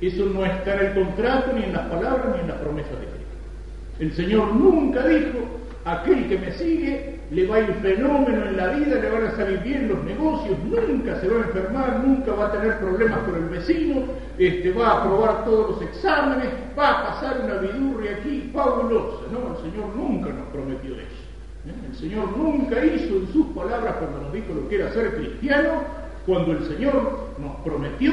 Eso 0.00 0.26
no 0.26 0.44
está 0.44 0.74
en 0.74 0.86
el 0.86 0.94
contrato, 0.94 1.52
ni 1.54 1.64
en 1.64 1.72
las 1.72 1.86
palabras, 1.88 2.26
ni 2.34 2.40
en 2.40 2.48
las 2.48 2.58
promesas 2.58 2.92
de 2.92 3.06
Cristo. 3.06 3.24
El 4.00 4.12
Señor 4.12 4.54
nunca 4.54 5.06
dijo, 5.06 5.60
aquel 5.84 6.28
que 6.28 6.38
me 6.38 6.52
sigue 6.52 7.18
le 7.30 7.46
va 7.46 7.56
a 7.56 7.60
ir 7.60 7.74
fenómeno 7.82 8.46
en 8.46 8.56
la 8.56 8.68
vida, 8.68 9.00
le 9.00 9.10
van 9.10 9.26
a 9.26 9.36
salir 9.36 9.58
bien 9.60 9.88
los 9.88 10.02
negocios, 10.04 10.56
nunca 10.64 11.20
se 11.20 11.28
va 11.28 11.36
a 11.36 11.46
enfermar, 11.46 12.00
nunca 12.04 12.32
va 12.32 12.46
a 12.46 12.52
tener 12.52 12.78
problemas 12.78 13.18
con 13.20 13.34
el 13.34 13.48
vecino, 13.48 14.02
este, 14.38 14.72
va 14.72 14.88
a 14.88 15.00
aprobar 15.00 15.44
todos 15.44 15.70
los 15.70 15.82
exámenes, 15.82 16.48
va 16.78 16.90
a 16.90 17.06
pasar 17.08 17.40
una 17.44 17.54
vidurria 17.54 18.12
aquí 18.12 18.50
fabulosa. 18.52 19.26
No, 19.32 19.56
el 19.56 19.70
Señor 19.70 19.94
nunca 19.96 20.30
nos 20.30 20.48
prometió 20.48 20.94
eso. 20.94 21.24
El 21.66 21.96
Señor 21.96 22.36
nunca 22.36 22.84
hizo 22.84 23.16
en 23.16 23.32
sus 23.32 23.46
palabras 23.48 23.96
cuando 23.98 24.20
nos 24.20 24.32
dijo 24.32 24.52
lo 24.52 24.68
que 24.68 24.76
era 24.76 24.92
ser 24.92 25.14
cristiano, 25.16 25.82
cuando 26.26 26.52
el 26.52 26.64
Señor 26.64 27.30
nos 27.38 27.56
prometió, 27.64 28.12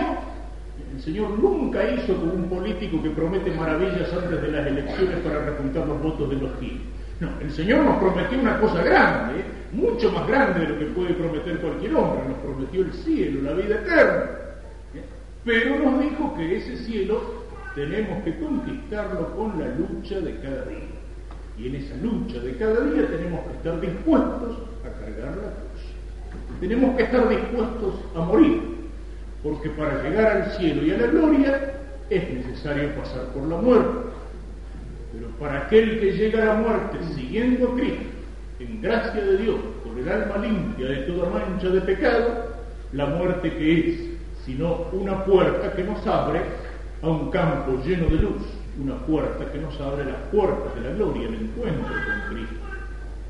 el 0.93 1.01
Señor 1.01 1.37
nunca 1.37 1.89
hizo 1.91 2.15
como 2.15 2.33
un 2.33 2.49
político 2.49 3.01
que 3.03 3.09
promete 3.09 3.51
maravillas 3.51 4.11
antes 4.13 4.41
de 4.41 4.47
las 4.51 4.67
elecciones 4.67 5.19
para 5.19 5.45
repuntar 5.45 5.85
los 5.85 6.01
votos 6.01 6.29
de 6.29 6.35
los 6.37 6.51
giles. 6.59 6.81
No, 7.21 7.29
el 7.39 7.51
Señor 7.51 7.85
nos 7.85 7.99
prometió 7.99 8.39
una 8.39 8.59
cosa 8.59 8.81
grande, 8.81 9.43
mucho 9.73 10.11
más 10.11 10.27
grande 10.27 10.61
de 10.61 10.69
lo 10.69 10.79
que 10.79 10.85
puede 10.85 11.13
prometer 11.13 11.59
cualquier 11.59 11.93
hombre, 11.93 12.23
nos 12.27 12.37
prometió 12.39 12.81
el 12.81 12.91
cielo, 12.93 13.43
la 13.43 13.53
vida 13.53 13.75
eterna. 13.75 14.23
Pero 15.45 15.77
nos 15.77 16.01
dijo 16.01 16.33
que 16.35 16.57
ese 16.57 16.77
cielo 16.77 17.21
tenemos 17.75 18.23
que 18.23 18.39
conquistarlo 18.39 19.35
con 19.35 19.59
la 19.59 19.67
lucha 19.67 20.19
de 20.19 20.35
cada 20.37 20.65
día. 20.65 20.89
Y 21.59 21.67
en 21.67 21.75
esa 21.75 21.95
lucha 21.97 22.39
de 22.39 22.55
cada 22.57 22.85
día 22.85 23.05
tenemos 23.07 23.41
que 23.45 23.53
estar 23.53 23.79
dispuestos 23.79 24.57
a 24.83 24.99
cargar 24.99 25.37
la 25.37 25.53
cruz. 25.53 26.59
Tenemos 26.59 26.97
que 26.97 27.03
estar 27.03 27.29
dispuestos 27.29 27.95
a 28.15 28.19
morir, 28.21 28.61
porque 29.43 29.69
para 29.69 30.01
llegar 30.01 30.37
al 30.37 30.51
cielo 30.53 30.83
y 30.83 30.91
a 30.91 30.97
la 30.97 31.05
gloria 31.05 31.73
es 32.09 32.33
necesario 32.33 32.95
pasar 32.95 33.25
por 33.27 33.43
la 33.43 33.57
muerte. 33.57 34.10
Pero 35.13 35.27
para 35.39 35.63
aquel 35.63 35.99
que 35.99 36.13
llega 36.13 36.43
a 36.43 36.45
la 36.45 36.53
muerte 36.55 36.97
siguiendo 37.15 37.69
a 37.69 37.75
Cristo, 37.75 38.03
en 38.59 38.81
gracia 38.81 39.23
de 39.23 39.37
Dios, 39.37 39.59
con 39.83 39.97
el 39.97 40.07
alma 40.07 40.37
limpia 40.37 40.87
de 40.87 40.97
toda 40.97 41.29
mancha 41.29 41.69
de 41.69 41.81
pecado, 41.81 42.51
la 42.93 43.05
muerte 43.07 43.51
que 43.51 43.79
es, 43.79 43.99
sino 44.45 44.87
una 44.91 45.23
puerta 45.25 45.73
que 45.73 45.83
nos 45.83 46.05
abre 46.07 46.41
a 47.01 47.07
un 47.09 47.29
campo 47.31 47.81
lleno 47.83 48.07
de 48.07 48.17
luz 48.17 48.61
una 48.79 48.95
puerta 49.05 49.51
que 49.51 49.59
nos 49.59 49.79
abre 49.81 50.05
las 50.05 50.17
puertas 50.31 50.73
de 50.75 50.81
la 50.81 50.95
gloria, 50.95 51.27
el 51.27 51.35
encuentro 51.35 51.93
con 51.93 52.35
Cristo. 52.35 52.55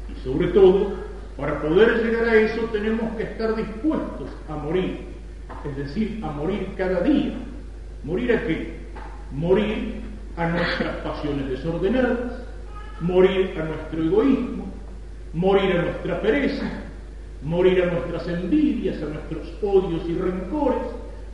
Y 0.09 0.23
sobre 0.23 0.47
todo, 0.47 0.93
para 1.37 1.61
poder 1.61 2.03
llegar 2.03 2.29
a 2.29 2.35
eso 2.35 2.61
tenemos 2.71 3.15
que 3.15 3.23
estar 3.23 3.55
dispuestos 3.55 4.29
a 4.49 4.55
morir, 4.55 4.99
es 5.65 5.77
decir, 5.77 6.21
a 6.23 6.31
morir 6.31 6.73
cada 6.77 7.01
día. 7.01 7.33
¿Morir 8.03 8.33
a 8.33 8.47
qué? 8.47 8.81
Morir 9.31 10.00
a 10.37 10.47
nuestras 10.47 10.95
pasiones 10.97 11.49
desordenadas, 11.49 12.17
morir 12.99 13.53
a 13.59 13.65
nuestro 13.65 14.03
egoísmo, 14.03 14.65
morir 15.33 15.77
a 15.77 15.81
nuestra 15.83 16.21
pereza, 16.21 16.69
morir 17.43 17.83
a 17.83 17.91
nuestras 17.91 18.27
envidias, 18.27 19.01
a 19.01 19.05
nuestros 19.05 19.47
odios 19.61 20.01
y 20.07 20.15
rencores, 20.15 20.81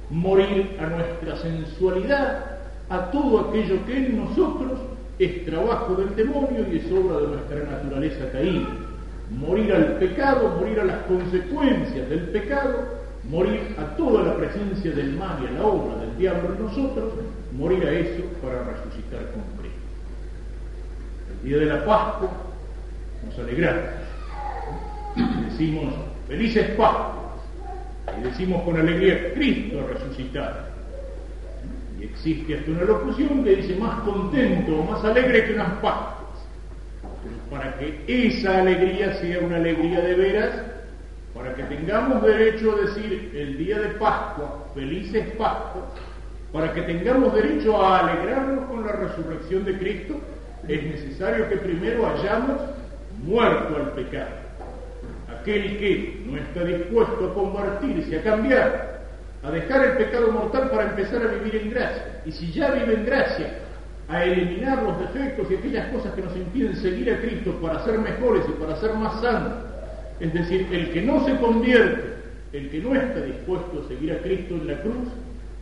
morir 0.10 0.78
a 0.80 0.88
nuestra 0.88 1.36
sensualidad, 1.38 2.58
a 2.90 3.12
todo 3.12 3.50
aquello 3.50 3.86
que 3.86 3.98
en 3.98 4.18
nosotros 4.18 4.80
es 5.20 5.46
trabajo 5.46 5.96
del 5.96 6.16
demonio 6.16 6.66
y 6.72 6.78
es 6.78 6.92
obra 6.92 7.20
de 7.20 7.28
nuestra 7.28 7.64
naturaleza 7.72 8.32
caída. 8.32 8.68
Morir 9.32 9.74
al 9.74 9.98
pecado, 9.98 10.56
morir 10.60 10.80
a 10.80 10.86
las 10.86 11.00
consecuencias 11.02 12.10
del 12.10 12.30
pecado, 12.30 12.98
morir 13.30 13.76
a 13.78 13.98
toda 13.98 14.24
la 14.24 14.36
presencia 14.38 14.92
del 14.92 15.14
mal 15.14 15.40
y 15.44 15.48
a 15.48 15.60
la 15.60 15.66
obra 15.66 15.98
del 15.98 16.07
nosotros, 16.18 17.14
morir 17.54 17.84
a 17.86 17.92
eso 17.92 18.24
para 18.42 18.64
resucitar 18.64 19.32
con 19.32 19.44
Cristo. 19.60 19.78
El 21.42 21.50
día 21.50 21.58
de 21.58 21.66
la 21.66 21.86
Pascua 21.86 22.30
nos 23.26 23.40
alegramos. 23.40 23.84
decimos 25.52 25.94
felices 26.28 26.70
Pascuas 26.72 27.42
y 28.18 28.24
decimos 28.24 28.64
con 28.64 28.78
alegría 28.78 29.34
Cristo 29.34 29.88
resucitado. 29.88 30.68
Y 32.00 32.06
existe 32.06 32.58
hasta 32.58 32.72
una 32.72 32.84
locución 32.84 33.44
que 33.44 33.56
dice 33.58 33.76
más 33.76 34.00
contento, 34.02 34.84
más 34.84 35.04
alegre 35.04 35.46
que 35.46 35.54
unas 35.54 35.74
Pascuas. 35.74 36.18
Para 37.52 37.78
que 37.78 38.04
esa 38.08 38.60
alegría 38.60 39.14
sea 39.16 39.40
una 39.40 39.58
alegría 39.58 40.02
de 40.02 40.16
veras, 40.16 40.77
para 41.38 41.54
que 41.54 41.64
tengamos 41.64 42.24
derecho 42.24 42.74
a 42.74 42.82
decir 42.82 43.32
el 43.36 43.58
día 43.58 43.80
de 43.80 43.90
Pascua, 43.90 44.66
felices 44.74 45.28
Pascuas, 45.38 45.86
para 46.52 46.74
que 46.74 46.82
tengamos 46.82 47.34
derecho 47.34 47.80
a 47.80 48.00
alegrarnos 48.00 48.66
con 48.66 48.86
la 48.86 48.94
resurrección 48.94 49.64
de 49.66 49.78
Cristo, 49.78 50.16
es 50.68 50.84
necesario 50.84 51.48
que 51.50 51.58
primero 51.58 52.08
hayamos 52.08 52.60
muerto 53.24 53.76
al 53.76 53.92
pecado. 53.92 54.32
Aquel 55.40 55.78
que 55.78 56.24
no 56.26 56.38
está 56.38 56.64
dispuesto 56.64 57.28
a 57.28 57.34
convertirse, 57.34 58.20
a 58.20 58.24
cambiar, 58.24 59.02
a 59.44 59.52
dejar 59.52 59.86
el 59.86 59.98
pecado 59.98 60.32
mortal 60.32 60.70
para 60.72 60.90
empezar 60.90 61.22
a 61.22 61.28
vivir 61.28 61.62
en 61.62 61.70
gracia. 61.70 62.22
Y 62.26 62.32
si 62.32 62.52
ya 62.52 62.72
vive 62.72 62.96
en 62.96 63.06
gracia, 63.06 63.60
a 64.10 64.24
eliminar 64.24 64.84
los 64.84 65.00
defectos 65.00 65.52
y 65.52 65.56
aquellas 65.56 65.88
cosas 65.94 66.14
que 66.14 66.22
nos 66.22 66.36
impiden 66.36 66.76
seguir 66.78 67.14
a 67.14 67.20
Cristo 67.20 67.52
para 67.62 67.84
ser 67.84 68.00
mejores 68.00 68.44
y 68.48 68.54
para 68.54 68.76
ser 68.78 68.94
más 68.94 69.22
santos. 69.22 69.77
Es 70.20 70.34
decir, 70.34 70.68
el 70.72 70.92
que 70.92 71.02
no 71.02 71.26
se 71.26 71.36
convierte, 71.38 72.18
el 72.54 72.70
que 72.70 72.80
no 72.80 72.96
está 72.96 73.22
dispuesto 73.22 73.84
a 73.84 73.88
seguir 73.88 74.14
a 74.14 74.20
Cristo 74.20 74.56
en 74.56 74.68
la 74.68 74.82
cruz, 74.82 75.08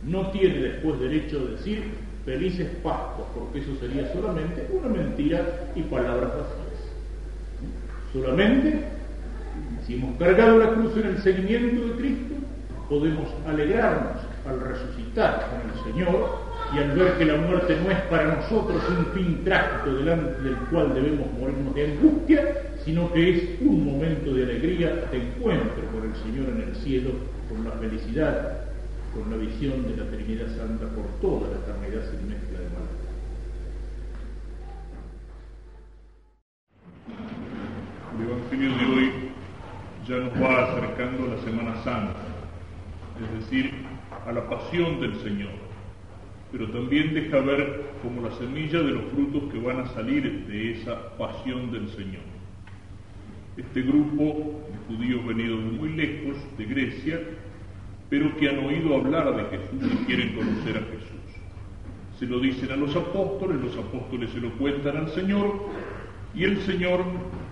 no 0.04 0.30
tiene 0.30 0.58
después 0.58 1.00
derecho 1.00 1.38
a 1.38 1.50
decir 1.52 1.84
felices 2.24 2.68
Pascuas, 2.82 3.28
porque 3.34 3.60
eso 3.60 3.76
sería 3.80 4.12
solamente 4.12 4.66
una 4.72 4.88
mentira 4.88 5.70
y 5.74 5.82
palabras 5.82 6.30
vacías. 6.30 6.66
Solamente, 8.12 8.80
si 9.86 9.94
hemos 9.94 10.18
cargado 10.18 10.58
la 10.58 10.70
cruz 10.70 10.96
en 10.96 11.06
el 11.06 11.18
seguimiento 11.22 11.86
de 11.86 11.94
Cristo, 11.94 12.34
podemos 12.88 13.28
alegrarnos 13.46 14.22
al 14.48 14.60
resucitar 14.60 15.48
con 15.50 15.70
el 15.70 15.92
Señor 15.92 16.46
y 16.74 16.78
al 16.78 16.90
ver 16.92 17.18
que 17.18 17.24
la 17.24 17.36
muerte 17.36 17.76
no 17.82 17.90
es 17.90 18.00
para 18.02 18.36
nosotros 18.36 18.82
un 18.88 19.06
fin 19.06 19.44
trágico 19.44 19.94
delante 19.96 20.42
del 20.42 20.56
cual 20.70 20.94
debemos 20.94 21.26
morirnos 21.38 21.74
de 21.74 21.84
angustia, 21.84 22.44
sino 22.86 23.12
que 23.12 23.30
es 23.30 23.60
un 23.60 23.84
momento 23.84 24.32
de 24.32 24.44
alegría, 24.44 24.94
de 25.10 25.18
encuentro 25.18 25.84
con 25.92 26.08
el 26.08 26.16
Señor 26.16 26.48
en 26.48 26.68
el 26.68 26.76
cielo, 26.76 27.10
con 27.50 27.64
la 27.64 27.72
felicidad 27.72 28.66
con 29.16 29.30
la 29.30 29.36
visión 29.38 29.82
de 29.84 29.96
la 29.96 30.10
Trinidad 30.10 30.48
Santa 30.56 30.86
por 30.94 31.06
toda 31.22 31.48
la 31.48 31.56
eternidad 31.56 32.10
sin 32.10 32.28
mezcla 32.28 32.58
de 32.58 32.68
mal. 32.68 32.86
El 38.14 38.28
Evangelio 38.28 38.70
de 38.76 38.94
hoy 38.94 39.12
ya 40.06 40.16
nos 40.18 40.34
va 40.42 40.64
acercando 40.64 41.24
a 41.24 41.34
la 41.34 41.42
Semana 41.42 41.82
Santa, 41.82 42.20
es 43.22 43.40
decir, 43.40 43.72
a 44.26 44.32
la 44.32 44.48
pasión 44.50 45.00
del 45.00 45.16
Señor, 45.22 45.52
pero 46.52 46.70
también 46.70 47.14
deja 47.14 47.40
ver 47.40 47.84
como 48.02 48.20
la 48.20 48.34
semilla 48.36 48.80
de 48.80 48.90
los 48.90 49.04
frutos 49.12 49.50
que 49.50 49.58
van 49.58 49.80
a 49.80 49.86
salir 49.94 50.46
de 50.46 50.72
esa 50.72 51.16
pasión 51.16 51.72
del 51.72 51.88
Señor. 51.90 52.35
Este 53.56 53.82
grupo 53.82 54.60
de 54.70 54.96
judíos 54.96 55.26
venidos 55.26 55.64
de 55.64 55.70
muy 55.70 55.88
lejos, 55.90 56.36
de 56.58 56.64
Grecia, 56.66 57.20
pero 58.10 58.36
que 58.36 58.48
han 58.48 58.58
oído 58.58 58.94
hablar 58.94 59.34
de 59.34 59.56
Jesús 59.56 59.92
y 59.92 60.04
quieren 60.04 60.34
conocer 60.34 60.76
a 60.76 60.80
Jesús. 60.80 61.16
Se 62.18 62.26
lo 62.26 62.38
dicen 62.40 62.70
a 62.70 62.76
los 62.76 62.94
apóstoles, 62.94 63.60
los 63.60 63.76
apóstoles 63.76 64.30
se 64.30 64.40
lo 64.40 64.52
cuentan 64.58 64.96
al 64.96 65.10
Señor, 65.10 65.68
y 66.34 66.44
el 66.44 66.60
Señor 66.62 67.02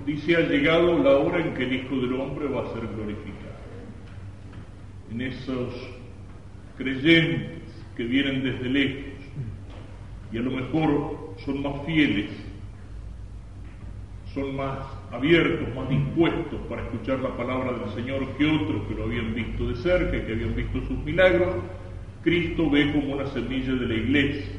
dice, 0.07 0.37
ha 0.37 0.41
llegado 0.41 0.99
la 1.03 1.17
hora 1.17 1.39
en 1.39 1.55
que 1.55 1.65
el 1.65 1.73
Hijo 1.73 1.97
del 1.97 2.21
Hombre 2.21 2.49
va 2.49 2.63
a 2.63 2.73
ser 2.75 2.87
glorificado. 2.87 3.55
En 5.11 5.21
esos 5.23 5.75
creyentes 6.77 7.63
que 7.97 8.05
vienen 8.05 8.43
desde 8.43 8.69
lejos 8.69 9.05
y 10.33 10.39
a 10.39 10.43
lo 10.43 10.51
mejor 10.51 11.35
son 11.45 11.63
más 11.63 11.87
fieles, 11.87 12.31
son 14.35 14.57
más 14.57 14.79
abiertos, 15.15 15.75
más 15.75 15.89
dispuestos 15.89 16.61
para 16.69 16.83
escuchar 16.83 17.21
la 17.21 17.37
palabra 17.37 17.73
del 17.73 17.91
Señor 17.95 18.27
que 18.37 18.47
otros 18.47 18.83
que 18.89 18.95
lo 18.95 19.05
habían 19.05 19.35
visto 19.35 19.69
de 19.69 19.77
cerca, 19.77 20.25
que 20.25 20.33
habían 20.33 20.55
visto 20.55 20.81
sus 20.87 20.99
milagros, 21.05 21.55
Cristo 22.23 22.71
ve 22.71 22.93
como 22.93 23.15
una 23.15 23.27
semilla 23.27 23.75
de 23.75 23.87
la 23.87 23.95
iglesia, 23.95 24.53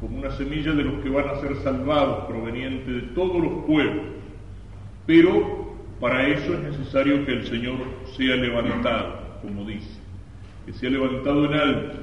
como 0.00 0.18
una 0.18 0.30
semilla 0.30 0.72
de 0.72 0.84
los 0.84 1.02
que 1.02 1.08
van 1.08 1.28
a 1.28 1.40
ser 1.40 1.56
salvados, 1.56 2.24
proveniente 2.26 2.90
de 2.90 3.02
todos 3.14 3.42
los 3.42 3.64
pueblos. 3.64 4.04
Pero 5.06 5.74
para 6.00 6.28
eso 6.28 6.54
es 6.54 6.60
necesario 6.60 7.26
que 7.26 7.32
el 7.32 7.46
Señor 7.46 7.76
sea 8.16 8.36
levantado, 8.36 9.40
como 9.42 9.64
dice, 9.64 9.98
que 10.66 10.72
sea 10.72 10.90
levantado 10.90 11.46
en 11.46 11.54
alto. 11.54 11.98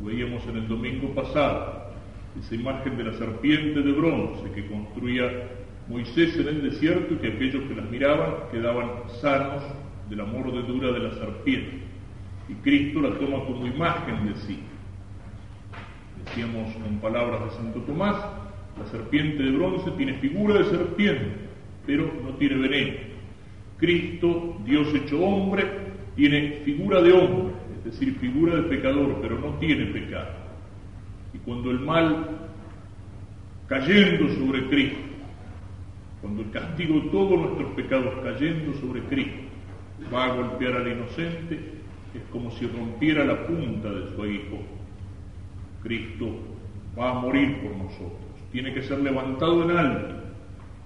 Lo 0.00 0.08
veíamos 0.08 0.42
en 0.48 0.56
el 0.56 0.68
domingo 0.68 1.14
pasado, 1.14 1.92
esa 2.38 2.54
imagen 2.54 2.96
de 2.96 3.04
la 3.04 3.14
serpiente 3.14 3.80
de 3.80 3.92
bronce 3.92 4.50
que 4.54 4.66
construía 4.66 5.30
Moisés 5.88 6.36
en 6.36 6.48
el 6.48 6.70
desierto 6.70 7.14
y 7.14 7.16
que 7.18 7.28
aquellos 7.28 7.62
que 7.64 7.74
las 7.74 7.88
miraban 7.90 8.34
quedaban 8.50 8.90
sanos 9.20 9.62
de 10.08 10.16
la 10.16 10.24
mordedura 10.24 10.92
de 10.92 10.98
la 10.98 11.14
serpiente. 11.14 11.78
Y 12.48 12.54
Cristo 12.54 13.00
la 13.00 13.10
toma 13.10 13.44
como 13.44 13.66
imagen 13.66 14.26
de 14.26 14.34
sí. 14.40 14.58
Decíamos 16.24 16.74
con 16.74 16.98
palabras 16.98 17.44
de 17.44 17.50
Santo 17.50 17.80
Tomás, 17.80 18.16
la 18.78 18.86
serpiente 18.90 19.42
de 19.42 19.50
bronce 19.52 19.90
tiene 19.92 20.14
figura 20.14 20.58
de 20.58 20.64
serpiente, 20.64 21.32
pero 21.86 22.10
no 22.22 22.30
tiene 22.34 22.56
veneno. 22.56 22.96
Cristo, 23.78 24.56
Dios 24.64 24.92
hecho 24.94 25.20
hombre, 25.20 25.64
tiene 26.16 26.62
figura 26.64 27.00
de 27.02 27.12
hombre, 27.12 27.54
es 27.78 27.84
decir, 27.84 28.16
figura 28.18 28.56
de 28.56 28.62
pecador, 28.62 29.18
pero 29.20 29.38
no 29.38 29.54
tiene 29.58 29.86
pecado. 29.86 30.30
Y 31.32 31.38
cuando 31.38 31.70
el 31.70 31.80
mal, 31.80 32.48
cayendo 33.68 34.28
sobre 34.34 34.66
Cristo, 34.68 35.15
cuando 36.26 36.42
el 36.42 36.50
castigo 36.50 36.94
de 37.00 37.08
todos 37.10 37.38
nuestros 37.38 37.72
pecados 37.74 38.12
cayendo 38.24 38.74
sobre 38.80 39.00
Cristo 39.02 39.44
va 40.12 40.24
a 40.24 40.34
golpear 40.34 40.74
al 40.74 40.88
inocente, 40.88 41.54
es 42.14 42.22
como 42.32 42.50
si 42.50 42.66
rompiera 42.66 43.24
la 43.24 43.46
punta 43.46 43.92
de 43.92 44.08
su 44.10 44.26
hijo. 44.26 44.58
Cristo 45.84 46.36
va 46.98 47.10
a 47.10 47.14
morir 47.20 47.60
por 47.60 47.76
nosotros. 47.76 48.18
Tiene 48.50 48.74
que 48.74 48.82
ser 48.82 48.98
levantado 48.98 49.70
en 49.70 49.76
alto, 49.76 50.14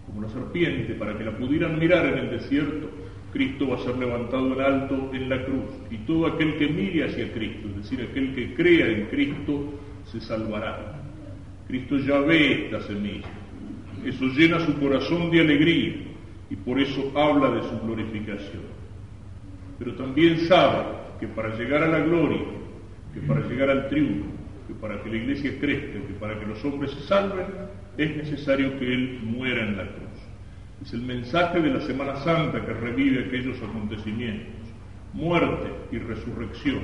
como 0.05 0.21
la 0.21 0.29
serpiente, 0.29 0.93
para 0.93 1.17
que 1.17 1.25
la 1.25 1.31
pudieran 1.31 1.79
mirar 1.79 2.05
en 2.05 2.19
el 2.19 2.31
desierto. 2.33 2.91
Cristo 3.33 3.67
va 3.67 3.77
a 3.77 3.79
ser 3.79 3.97
levantado 3.97 4.53
en 4.53 4.61
alto 4.61 5.11
en 5.15 5.27
la 5.31 5.43
cruz. 5.43 5.71
Y 5.91 5.97
todo 5.99 6.27
aquel 6.27 6.59
que 6.59 6.69
mire 6.69 7.07
hacia 7.07 7.33
Cristo, 7.33 7.67
es 7.69 7.77
decir, 7.77 8.07
aquel 8.11 8.35
que 8.35 8.55
crea 8.55 8.89
en 8.89 9.07
Cristo, 9.07 9.73
se 10.05 10.21
salvará. 10.21 11.01
Cristo 11.67 11.97
ya 11.97 12.19
ve 12.19 12.67
esta 12.67 12.83
semilla 12.83 13.41
eso 14.05 14.25
llena 14.27 14.61
su 14.61 14.79
corazón 14.79 15.31
de 15.31 15.41
alegría 15.41 15.95
y 16.49 16.57
por 16.57 16.81
eso 16.81 17.13
habla 17.15 17.51
de 17.51 17.63
su 17.63 17.81
glorificación. 17.81 18.63
Pero 19.79 19.95
también 19.95 20.39
sabe 20.41 20.85
que 21.19 21.29
para 21.29 21.57
llegar 21.57 21.83
a 21.83 21.89
la 21.89 22.01
gloria, 22.01 22.43
que 23.15 23.21
para 23.21 23.41
llegar 23.47 23.71
al 23.71 23.89
triunfo, 23.89 24.27
que 24.67 24.75
para 24.75 25.03
que 25.03 25.11
la 25.11 25.17
iglesia 25.17 25.59
crezca, 25.61 26.07
que 26.07 26.15
para 26.19 26.39
que 26.39 26.47
los 26.47 26.65
hombres 26.65 26.91
se 26.93 27.01
salven, 27.03 27.47
es 27.97 28.17
necesario 28.17 28.79
que 28.79 28.93
Él 28.93 29.21
muera 29.23 29.63
en 29.63 29.77
la 29.77 29.85
cruz. 29.85 30.11
Es 30.83 30.93
el 30.95 31.03
mensaje 31.03 31.61
de 31.61 31.71
la 31.71 31.81
Semana 31.81 32.17
Santa 32.17 32.65
que 32.65 32.73
revive 32.73 33.27
aquellos 33.27 33.59
acontecimientos, 33.63 34.55
muerte 35.13 35.69
y 35.93 35.99
resurrección. 35.99 36.81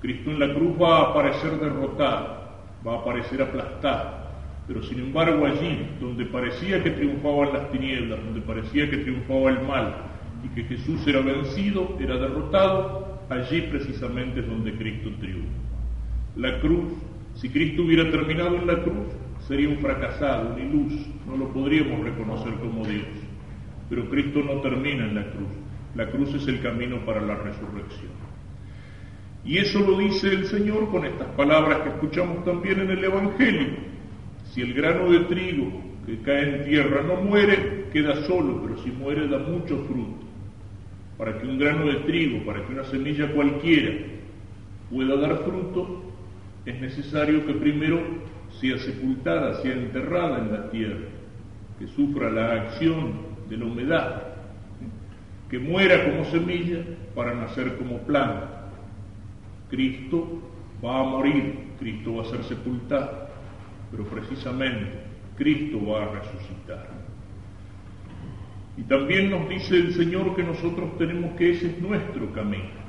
Cristo 0.00 0.30
en 0.30 0.38
la 0.38 0.54
cruz 0.54 0.80
va 0.80 0.98
a 0.98 1.10
aparecer 1.10 1.58
derrotado, 1.58 2.50
va 2.86 2.94
a 2.94 2.98
aparecer 3.00 3.42
aplastado, 3.42 4.19
pero 4.70 4.84
sin 4.84 5.00
embargo 5.00 5.46
allí, 5.46 5.84
donde 6.00 6.26
parecía 6.26 6.80
que 6.80 6.90
triunfaban 6.90 7.52
las 7.52 7.72
tinieblas, 7.72 8.20
donde 8.24 8.40
parecía 8.40 8.88
que 8.88 8.98
triunfaba 8.98 9.50
el 9.50 9.66
mal 9.66 9.96
y 10.44 10.48
que 10.54 10.62
Jesús 10.62 11.04
era 11.08 11.20
vencido, 11.22 11.96
era 11.98 12.16
derrotado, 12.16 13.20
allí 13.28 13.62
precisamente 13.62 14.38
es 14.38 14.46
donde 14.46 14.72
Cristo 14.74 15.10
triunfa. 15.18 15.50
La 16.36 16.60
cruz, 16.60 16.84
si 17.34 17.48
Cristo 17.48 17.82
hubiera 17.82 18.08
terminado 18.12 18.54
en 18.54 18.68
la 18.68 18.80
cruz, 18.80 19.08
sería 19.48 19.68
un 19.68 19.78
fracasado, 19.78 20.54
un 20.54 20.62
iluso, 20.62 21.04
no 21.26 21.36
lo 21.36 21.48
podríamos 21.48 22.04
reconocer 22.04 22.54
como 22.60 22.86
Dios. 22.86 23.08
Pero 23.88 24.08
Cristo 24.08 24.40
no 24.40 24.60
termina 24.60 25.04
en 25.04 25.16
la 25.16 25.24
cruz, 25.32 25.50
la 25.96 26.08
cruz 26.12 26.32
es 26.32 26.46
el 26.46 26.60
camino 26.62 27.04
para 27.04 27.20
la 27.20 27.34
resurrección. 27.34 28.12
Y 29.44 29.58
eso 29.58 29.80
lo 29.80 29.98
dice 29.98 30.28
el 30.28 30.46
Señor 30.46 30.88
con 30.92 31.04
estas 31.04 31.26
palabras 31.34 31.80
que 31.80 31.88
escuchamos 31.88 32.44
también 32.44 32.78
en 32.78 32.90
el 32.90 33.02
Evangelio. 33.02 33.90
Si 34.50 34.60
el 34.60 34.74
grano 34.74 35.10
de 35.10 35.20
trigo 35.20 35.70
que 36.06 36.18
cae 36.22 36.56
en 36.56 36.64
tierra 36.64 37.02
no 37.02 37.16
muere, 37.16 37.86
queda 37.92 38.22
solo, 38.26 38.62
pero 38.62 38.82
si 38.82 38.90
muere 38.90 39.28
da 39.28 39.38
mucho 39.38 39.84
fruto. 39.84 40.26
Para 41.16 41.38
que 41.38 41.46
un 41.46 41.58
grano 41.58 41.86
de 41.86 42.00
trigo, 42.00 42.44
para 42.44 42.64
que 42.64 42.72
una 42.72 42.84
semilla 42.84 43.30
cualquiera 43.32 43.92
pueda 44.90 45.16
dar 45.16 45.44
fruto, 45.44 46.02
es 46.66 46.80
necesario 46.80 47.46
que 47.46 47.54
primero 47.54 48.00
sea 48.60 48.78
sepultada, 48.78 49.60
sea 49.62 49.72
enterrada 49.72 50.38
en 50.38 50.52
la 50.52 50.70
tierra, 50.70 51.06
que 51.78 51.86
sufra 51.88 52.30
la 52.30 52.52
acción 52.52 53.12
de 53.48 53.56
la 53.56 53.64
humedad. 53.64 54.22
que 55.48 55.58
muera 55.58 56.04
como 56.08 56.24
semilla 56.26 56.78
para 57.12 57.34
nacer 57.34 57.76
como 57.76 57.98
planta. 58.02 58.70
Cristo 59.68 60.40
va 60.84 61.00
a 61.00 61.04
morir, 61.04 61.54
Cristo 61.80 62.14
va 62.14 62.22
a 62.22 62.26
ser 62.26 62.44
sepultado, 62.44 63.19
pero 63.90 64.04
precisamente 64.04 65.00
Cristo 65.36 65.84
va 65.86 66.04
a 66.04 66.20
resucitar. 66.20 66.88
Y 68.76 68.82
también 68.82 69.30
nos 69.30 69.48
dice 69.48 69.76
el 69.76 69.94
Señor 69.94 70.34
que 70.36 70.42
nosotros 70.42 70.96
tenemos 70.96 71.36
que 71.36 71.50
ese 71.50 71.66
es 71.66 71.80
nuestro 71.80 72.32
camino. 72.32 72.80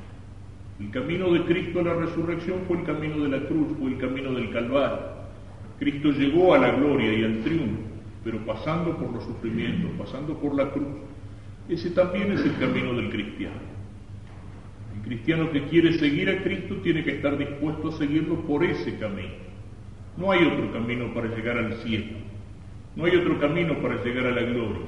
El 0.80 0.90
camino 0.90 1.32
de 1.32 1.44
Cristo 1.44 1.80
a 1.80 1.84
la 1.84 1.94
resurrección 1.94 2.60
fue 2.66 2.78
el 2.78 2.84
camino 2.84 3.22
de 3.22 3.28
la 3.28 3.46
cruz, 3.46 3.68
fue 3.78 3.90
el 3.90 3.98
camino 3.98 4.32
del 4.32 4.50
Calvario. 4.50 4.98
Cristo 5.78 6.10
llegó 6.12 6.54
a 6.54 6.58
la 6.58 6.72
gloria 6.72 7.12
y 7.12 7.24
al 7.24 7.40
triunfo, 7.42 7.82
pero 8.24 8.38
pasando 8.46 8.96
por 8.96 9.12
los 9.12 9.24
sufrimientos, 9.24 9.90
pasando 9.98 10.38
por 10.38 10.54
la 10.54 10.70
cruz. 10.70 10.88
Ese 11.68 11.90
también 11.90 12.32
es 12.32 12.44
el 12.44 12.56
camino 12.58 12.94
del 12.94 13.10
cristiano. 13.10 13.60
El 14.96 15.02
cristiano 15.02 15.50
que 15.50 15.64
quiere 15.64 15.92
seguir 15.98 16.30
a 16.30 16.42
Cristo 16.42 16.76
tiene 16.76 17.04
que 17.04 17.16
estar 17.16 17.36
dispuesto 17.36 17.88
a 17.88 17.92
seguirlo 17.92 18.36
por 18.42 18.64
ese 18.64 18.96
camino. 18.98 19.51
No 20.16 20.30
hay 20.30 20.44
otro 20.44 20.72
camino 20.72 21.12
para 21.14 21.28
llegar 21.28 21.58
al 21.58 21.74
cielo. 21.74 22.18
No 22.94 23.04
hay 23.06 23.16
otro 23.16 23.38
camino 23.40 23.78
para 23.78 24.02
llegar 24.02 24.26
a 24.26 24.30
la 24.30 24.42
gloria. 24.42 24.86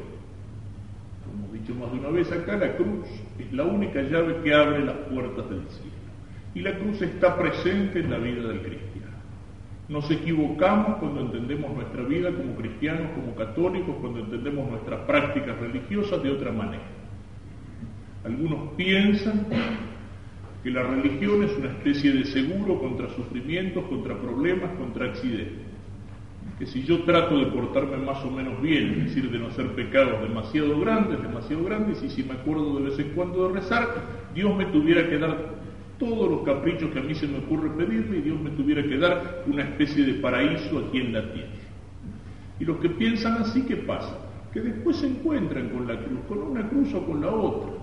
Como 1.27 1.55
he 1.55 1.59
dicho 1.59 1.75
más 1.75 1.91
de 1.93 1.99
una 1.99 2.11
vez 2.11 2.31
acá, 2.31 2.57
la 2.57 2.77
cruz 2.77 3.07
es 3.39 3.53
la 3.53 3.65
única 3.65 4.03
llave 4.03 4.37
que 4.43 4.53
abre 4.53 4.85
las 4.85 4.97
puertas 4.97 5.49
del 5.49 5.63
cielo. 5.69 5.95
Y 6.55 6.61
la 6.61 6.79
cruz 6.79 7.01
está 7.01 7.37
presente 7.37 8.01
en 8.01 8.11
la 8.11 8.19
vida 8.19 8.47
del 8.49 8.61
cristiano. 8.61 8.95
Nos 9.89 10.11
equivocamos 10.11 10.97
cuando 10.99 11.23
entendemos 11.23 11.75
nuestra 11.75 12.03
vida 12.03 12.31
como 12.31 12.55
cristianos, 12.55 13.11
como 13.15 13.35
católicos, 13.35 13.97
cuando 14.01 14.21
entendemos 14.21 14.71
nuestras 14.71 15.01
prácticas 15.01 15.59
religiosas 15.59 16.23
de 16.23 16.31
otra 16.31 16.53
manera. 16.53 16.85
Algunos 18.25 18.73
piensan 18.77 19.47
que 20.65 20.71
la 20.71 20.83
religión 20.83 21.45
es 21.45 21.55
una 21.59 21.69
especie 21.69 22.11
de 22.11 22.25
seguro 22.25 22.81
contra 22.81 23.11
sufrimientos, 23.11 23.85
contra 23.85 24.17
problemas, 24.17 24.71
contra 24.79 25.11
accidentes. 25.11 25.67
Que 26.59 26.65
si 26.65 26.85
yo 26.85 27.03
trato 27.03 27.39
de 27.39 27.47
portarme 27.47 27.99
más 27.99 28.25
o 28.25 28.31
menos 28.31 28.63
bien, 28.63 28.93
es 28.93 29.05
decir, 29.05 29.31
de 29.31 29.39
no 29.39 29.49
hacer 29.49 29.67
pecados 29.75 30.23
demasiado 30.23 30.81
grandes, 30.81 31.21
demasiado 31.21 31.65
grandes, 31.65 32.03
y 32.03 32.09
si 32.09 32.23
me 32.23 32.33
acuerdo 32.33 32.79
de 32.79 32.85
vez 32.85 32.99
en 32.99 33.11
cuando 33.11 33.47
de 33.47 33.61
rezar, 33.61 33.89
Dios 34.35 34.57
me 34.57 34.65
tuviera 34.67 35.07
que 35.07 35.19
dar 35.19 35.37
todos 35.99 36.31
los 36.31 36.41
caprichos 36.45 36.91
que 36.93 36.99
a 36.99 37.03
mí 37.03 37.15
se 37.15 37.29
me 37.29 37.39
ocurre 37.41 37.69
pedirme 37.77 38.17
y 38.17 38.23
Dios 38.23 38.41
me 38.41 38.51
tuviera 38.51 38.83
que 38.83 38.97
dar 38.97 39.45
una 39.47 39.65
especie 39.65 40.03
de 40.03 40.15
paraíso 40.15 40.79
aquí 40.79 40.99
en 40.99 41.13
la 41.13 41.31
tierra. 41.31 41.51
Y 42.59 42.65
los 42.65 42.79
que 42.79 42.89
piensan 42.89 43.35
así, 43.35 43.63
¿qué 43.67 43.77
pasa? 43.77 44.19
Que 44.51 44.63
después 44.63 44.97
se 44.97 45.09
encuentran 45.09 45.69
con 45.69 45.87
la 45.87 45.99
cruz, 45.99 46.21
con 46.27 46.39
una 46.39 46.67
cruz 46.71 46.95
o 46.95 47.05
con 47.05 47.21
la 47.21 47.29
otra. 47.29 47.74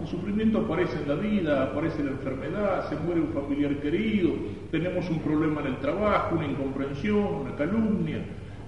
El 0.00 0.08
sufrimiento 0.08 0.58
aparece 0.58 0.96
en 1.00 1.08
la 1.08 1.14
vida, 1.14 1.62
aparece 1.64 2.02
la 2.02 2.10
enfermedad, 2.10 2.88
se 2.88 2.96
muere 2.96 3.20
un 3.20 3.28
familiar 3.28 3.76
querido, 3.76 4.32
tenemos 4.70 5.08
un 5.08 5.20
problema 5.20 5.60
en 5.60 5.68
el 5.68 5.76
trabajo, 5.76 6.34
una 6.34 6.46
incomprensión, 6.46 7.22
una 7.42 7.54
calumnia. 7.54 8.18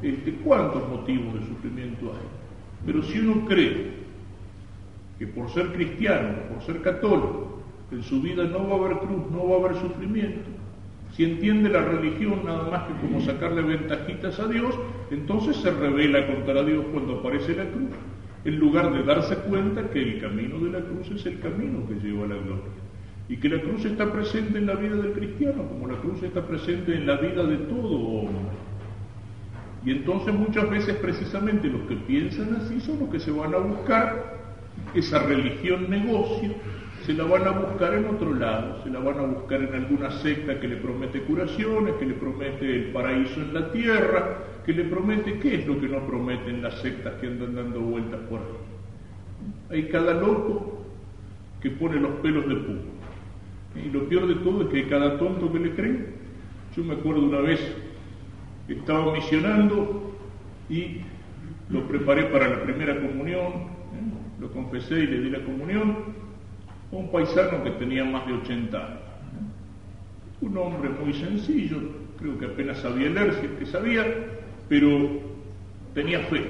Este, 0.03 0.35
¿Cuántos 0.45 0.89
motivos 0.89 1.35
de 1.35 1.47
sufrimiento 1.47 2.13
hay? 2.13 2.87
Pero 2.87 3.03
si 3.03 3.19
uno 3.19 3.45
cree 3.47 3.97
que 5.19 5.27
por 5.27 5.51
ser 5.51 5.73
cristiano, 5.73 6.37
por 6.53 6.63
ser 6.63 6.81
católico, 6.83 7.61
en 7.91 8.03
su 8.03 8.21
vida 8.23 8.45
no 8.45 8.69
va 8.69 8.77
a 8.77 8.87
haber 8.87 8.99
cruz, 8.99 9.31
no 9.33 9.49
va 9.49 9.57
a 9.57 9.59
haber 9.61 9.81
sufrimiento, 9.81 10.49
si 11.17 11.25
entiende 11.25 11.71
la 11.71 11.83
religión 11.83 12.45
nada 12.45 12.71
más 12.71 12.83
que 12.85 12.95
como 13.01 13.21
sacarle 13.21 13.63
ventajitas 13.63 14.39
a 14.39 14.47
Dios, 14.47 14.75
entonces 15.11 15.57
se 15.57 15.71
revela 15.71 16.27
contra 16.27 16.63
Dios 16.63 16.85
cuando 16.93 17.19
aparece 17.19 17.57
la 17.57 17.65
cruz 17.65 17.91
en 18.47 18.61
lugar 18.61 18.93
de 18.93 19.03
darse 19.03 19.35
cuenta 19.39 19.91
que 19.91 20.01
el 20.01 20.21
camino 20.21 20.61
de 20.61 20.71
la 20.71 20.81
cruz 20.81 21.11
es 21.11 21.27
el 21.27 21.41
camino 21.41 21.85
que 21.89 21.95
lleva 21.95 22.27
a 22.27 22.29
la 22.29 22.37
gloria. 22.37 22.63
Y 23.29 23.39
que 23.39 23.49
la 23.49 23.61
cruz 23.61 23.85
está 23.85 24.13
presente 24.13 24.59
en 24.59 24.67
la 24.67 24.77
vida 24.77 24.95
del 24.95 25.13
cristiano, 25.15 25.65
como 25.69 25.89
la 25.89 25.99
cruz 25.99 26.23
está 26.23 26.47
presente 26.47 26.95
en 26.95 27.09
la 27.09 27.17
vida 27.17 27.45
de 27.45 27.57
todo 27.57 27.89
hombre. 27.89 28.55
Y 29.85 29.91
entonces 29.91 30.33
muchas 30.33 30.71
veces 30.71 30.95
precisamente 30.97 31.67
los 31.67 31.83
que 31.89 31.97
piensan 31.97 32.55
así 32.55 32.81
son 32.81 33.01
los 33.01 33.09
que 33.09 33.19
se 33.19 33.33
van 33.33 33.53
a 33.53 33.59
buscar 33.59 34.37
esa 34.95 35.19
religión 35.25 35.91
negocio, 35.91 36.55
se 37.07 37.15
la 37.15 37.23
van 37.23 37.47
a 37.47 37.53
buscar 37.53 37.95
en 37.95 38.07
otro 38.07 38.35
lado, 38.35 38.83
se 38.83 38.91
la 38.91 38.99
van 38.99 39.21
a 39.21 39.23
buscar 39.23 39.63
en 39.63 39.73
alguna 39.73 40.11
secta 40.11 40.59
que 40.59 40.67
le 40.67 40.77
promete 40.77 41.21
curaciones, 41.21 41.95
que 41.95 42.05
le 42.05 42.15
promete 42.15 42.69
el 42.69 42.85
paraíso 42.87 43.41
en 43.41 43.55
la 43.55 43.71
tierra, 43.71 44.39
que 44.67 44.73
le 44.73 44.83
promete, 44.83 45.39
¿qué 45.39 45.55
es 45.55 45.67
lo 45.69 45.81
que 45.81 45.87
no 45.87 46.05
prometen 46.05 46.63
las 46.63 46.81
sectas 46.81 47.15
que 47.21 47.29
andan 47.29 47.55
dando 47.55 47.79
vueltas 47.81 48.19
por 48.29 48.41
ahí? 48.41 49.79
Hay 49.79 49.89
cada 49.89 50.15
loco 50.15 50.85
que 51.61 51.71
pone 51.71 52.01
los 52.01 52.11
pelos 52.17 52.49
de 52.49 52.57
puma. 52.57 52.81
Y 53.85 53.89
lo 53.91 54.09
peor 54.09 54.27
de 54.27 54.35
todo 54.37 54.63
es 54.63 54.69
que 54.71 54.77
hay 54.79 54.85
cada 54.87 55.17
tonto 55.17 55.53
que 55.53 55.61
le 55.61 55.75
cree. 55.77 56.07
Yo 56.77 56.83
me 56.83 56.95
acuerdo 56.95 57.23
una 57.23 57.41
vez 57.41 57.61
que 58.67 58.73
estaba 58.73 59.13
misionando 59.13 60.13
y 60.69 61.03
lo 61.71 61.87
preparé 61.87 62.25
para 62.25 62.49
la 62.49 62.63
primera 62.65 63.01
comunión, 63.01 63.47
¿eh? 63.47 64.41
lo 64.41 64.51
confesé 64.51 65.05
y 65.05 65.07
le 65.07 65.21
di 65.21 65.31
la 65.31 65.45
comunión 65.45 66.26
un 66.93 67.11
paisano 67.11 67.63
que 67.65 67.71
tenía 67.73 68.05
más 68.05 68.27
de 68.27 68.35
80 68.35 68.79
años. 68.79 69.01
Un 70.41 70.57
hombre 70.59 70.91
muy 70.91 71.13
sencillo, 71.15 71.79
creo 72.19 72.39
que 72.39 72.47
apenas 72.47 72.79
sabía 72.79 73.09
leer, 73.11 73.29
es 73.29 73.59
que 73.59 73.67
sabía, 73.67 74.05
pero 74.69 75.21
tenía 75.95 76.21
fe. 76.21 76.45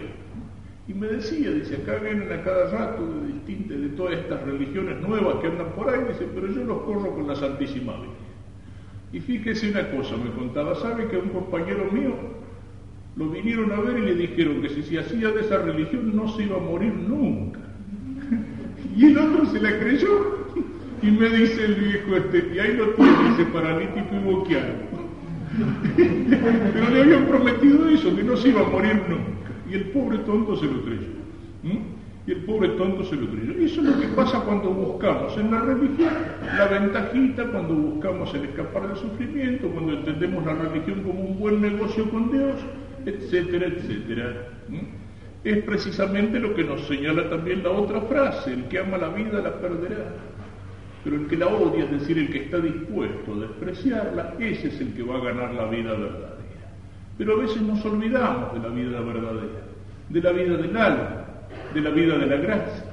Y 0.88 0.94
me 0.94 1.08
decía, 1.08 1.50
dice, 1.50 1.76
acá 1.76 1.96
vienen 1.96 2.30
a 2.32 2.42
cada 2.42 2.70
rato 2.70 3.04
de 3.06 3.32
distintas, 3.32 3.80
de 3.80 3.88
todas 3.90 4.18
estas 4.18 4.42
religiones 4.42 5.00
nuevas 5.00 5.36
que 5.36 5.48
andan 5.48 5.72
por 5.72 5.88
ahí, 5.88 6.00
dice, 6.08 6.28
pero 6.32 6.46
yo 6.48 6.64
los 6.64 6.82
corro 6.82 7.14
con 7.14 7.26
la 7.26 7.34
Santísima 7.34 7.94
Virgen. 7.94 8.26
Y 9.12 9.20
fíjese 9.20 9.70
una 9.70 9.90
cosa, 9.90 10.16
me 10.16 10.30
contaba, 10.30 10.74
¿sabe 10.76 11.08
que 11.08 11.16
un 11.16 11.30
compañero 11.30 11.90
mío 11.90 12.14
lo 13.16 13.30
vinieron 13.30 13.72
a 13.72 13.80
ver 13.80 13.98
y 13.98 14.02
le 14.02 14.14
dijeron 14.14 14.60
que 14.60 14.68
si 14.68 14.82
se 14.82 14.98
hacía 14.98 15.30
de 15.30 15.40
esa 15.40 15.58
religión 15.58 16.14
no 16.14 16.28
se 16.28 16.44
iba 16.44 16.56
a 16.56 16.60
morir 16.60 16.92
nunca? 16.92 17.55
Y 18.94 19.06
el 19.06 19.18
otro 19.18 19.46
se 19.46 19.60
la 19.60 19.78
creyó 19.78 20.46
y 21.02 21.10
me 21.10 21.28
dice 21.28 21.64
el 21.64 21.74
viejo 21.74 22.16
este, 22.16 22.54
y 22.54 22.58
ahí 22.58 22.76
lo 22.76 22.90
tiene, 22.90 23.34
ese 23.34 23.44
paralítico 23.46 24.08
y 24.14 24.24
boqueado. 24.24 24.74
Pero 25.96 26.90
le 26.90 27.02
habían 27.02 27.26
prometido 27.26 27.88
eso, 27.88 28.14
que 28.14 28.22
no 28.22 28.36
se 28.36 28.48
iba 28.48 28.60
a 28.60 28.68
morir 28.68 29.02
nunca. 29.08 29.50
Y 29.70 29.74
el 29.74 29.84
pobre 29.90 30.18
tonto 30.18 30.56
se 30.56 30.66
lo 30.66 30.82
creyó. 30.82 31.08
Y 32.26 32.32
el 32.32 32.38
pobre 32.44 32.68
tonto 32.70 33.04
se 33.04 33.16
lo 33.16 33.28
creyó. 33.30 33.60
Y 33.60 33.64
eso 33.64 33.80
es 33.80 33.86
lo 33.86 34.00
que 34.00 34.08
pasa 34.08 34.40
cuando 34.40 34.70
buscamos 34.70 35.36
en 35.38 35.50
la 35.50 35.60
religión 35.60 36.10
la 36.56 36.66
ventajita, 36.66 37.44
cuando 37.50 37.74
buscamos 37.74 38.34
el 38.34 38.44
escapar 38.46 38.88
del 38.88 38.96
sufrimiento, 38.96 39.68
cuando 39.68 39.92
entendemos 39.94 40.44
la 40.44 40.54
religión 40.54 41.02
como 41.02 41.20
un 41.20 41.38
buen 41.38 41.60
negocio 41.60 42.08
con 42.10 42.30
Dios, 42.30 42.56
etcétera, 43.04 43.66
etcétera 43.66 44.48
es 45.46 45.62
precisamente 45.62 46.40
lo 46.40 46.54
que 46.54 46.64
nos 46.64 46.88
señala 46.88 47.30
también 47.30 47.62
la 47.62 47.70
otra 47.70 48.00
frase, 48.00 48.52
el 48.52 48.64
que 48.64 48.80
ama 48.80 48.98
la 48.98 49.10
vida 49.10 49.40
la 49.40 49.52
perderá, 49.60 50.12
pero 51.04 51.16
el 51.16 51.28
que 51.28 51.36
la 51.36 51.46
odia, 51.46 51.84
es 51.84 51.90
decir, 51.92 52.18
el 52.18 52.30
que 52.30 52.44
está 52.44 52.58
dispuesto 52.58 53.32
a 53.32 53.46
despreciarla, 53.46 54.34
ese 54.40 54.66
es 54.66 54.80
el 54.80 54.92
que 54.94 55.04
va 55.04 55.18
a 55.18 55.20
ganar 55.20 55.54
la 55.54 55.66
vida 55.66 55.92
verdadera. 55.92 56.34
Pero 57.16 57.34
a 57.34 57.36
veces 57.42 57.62
nos 57.62 57.84
olvidamos 57.84 58.54
de 58.54 58.58
la 58.58 58.74
vida 58.74 59.00
verdadera, 59.00 59.62
de 60.08 60.20
la 60.20 60.32
vida 60.32 60.56
del 60.56 60.76
alma, 60.76 61.24
de 61.72 61.80
la 61.80 61.90
vida 61.90 62.18
de 62.18 62.26
la 62.26 62.36
gracia, 62.36 62.84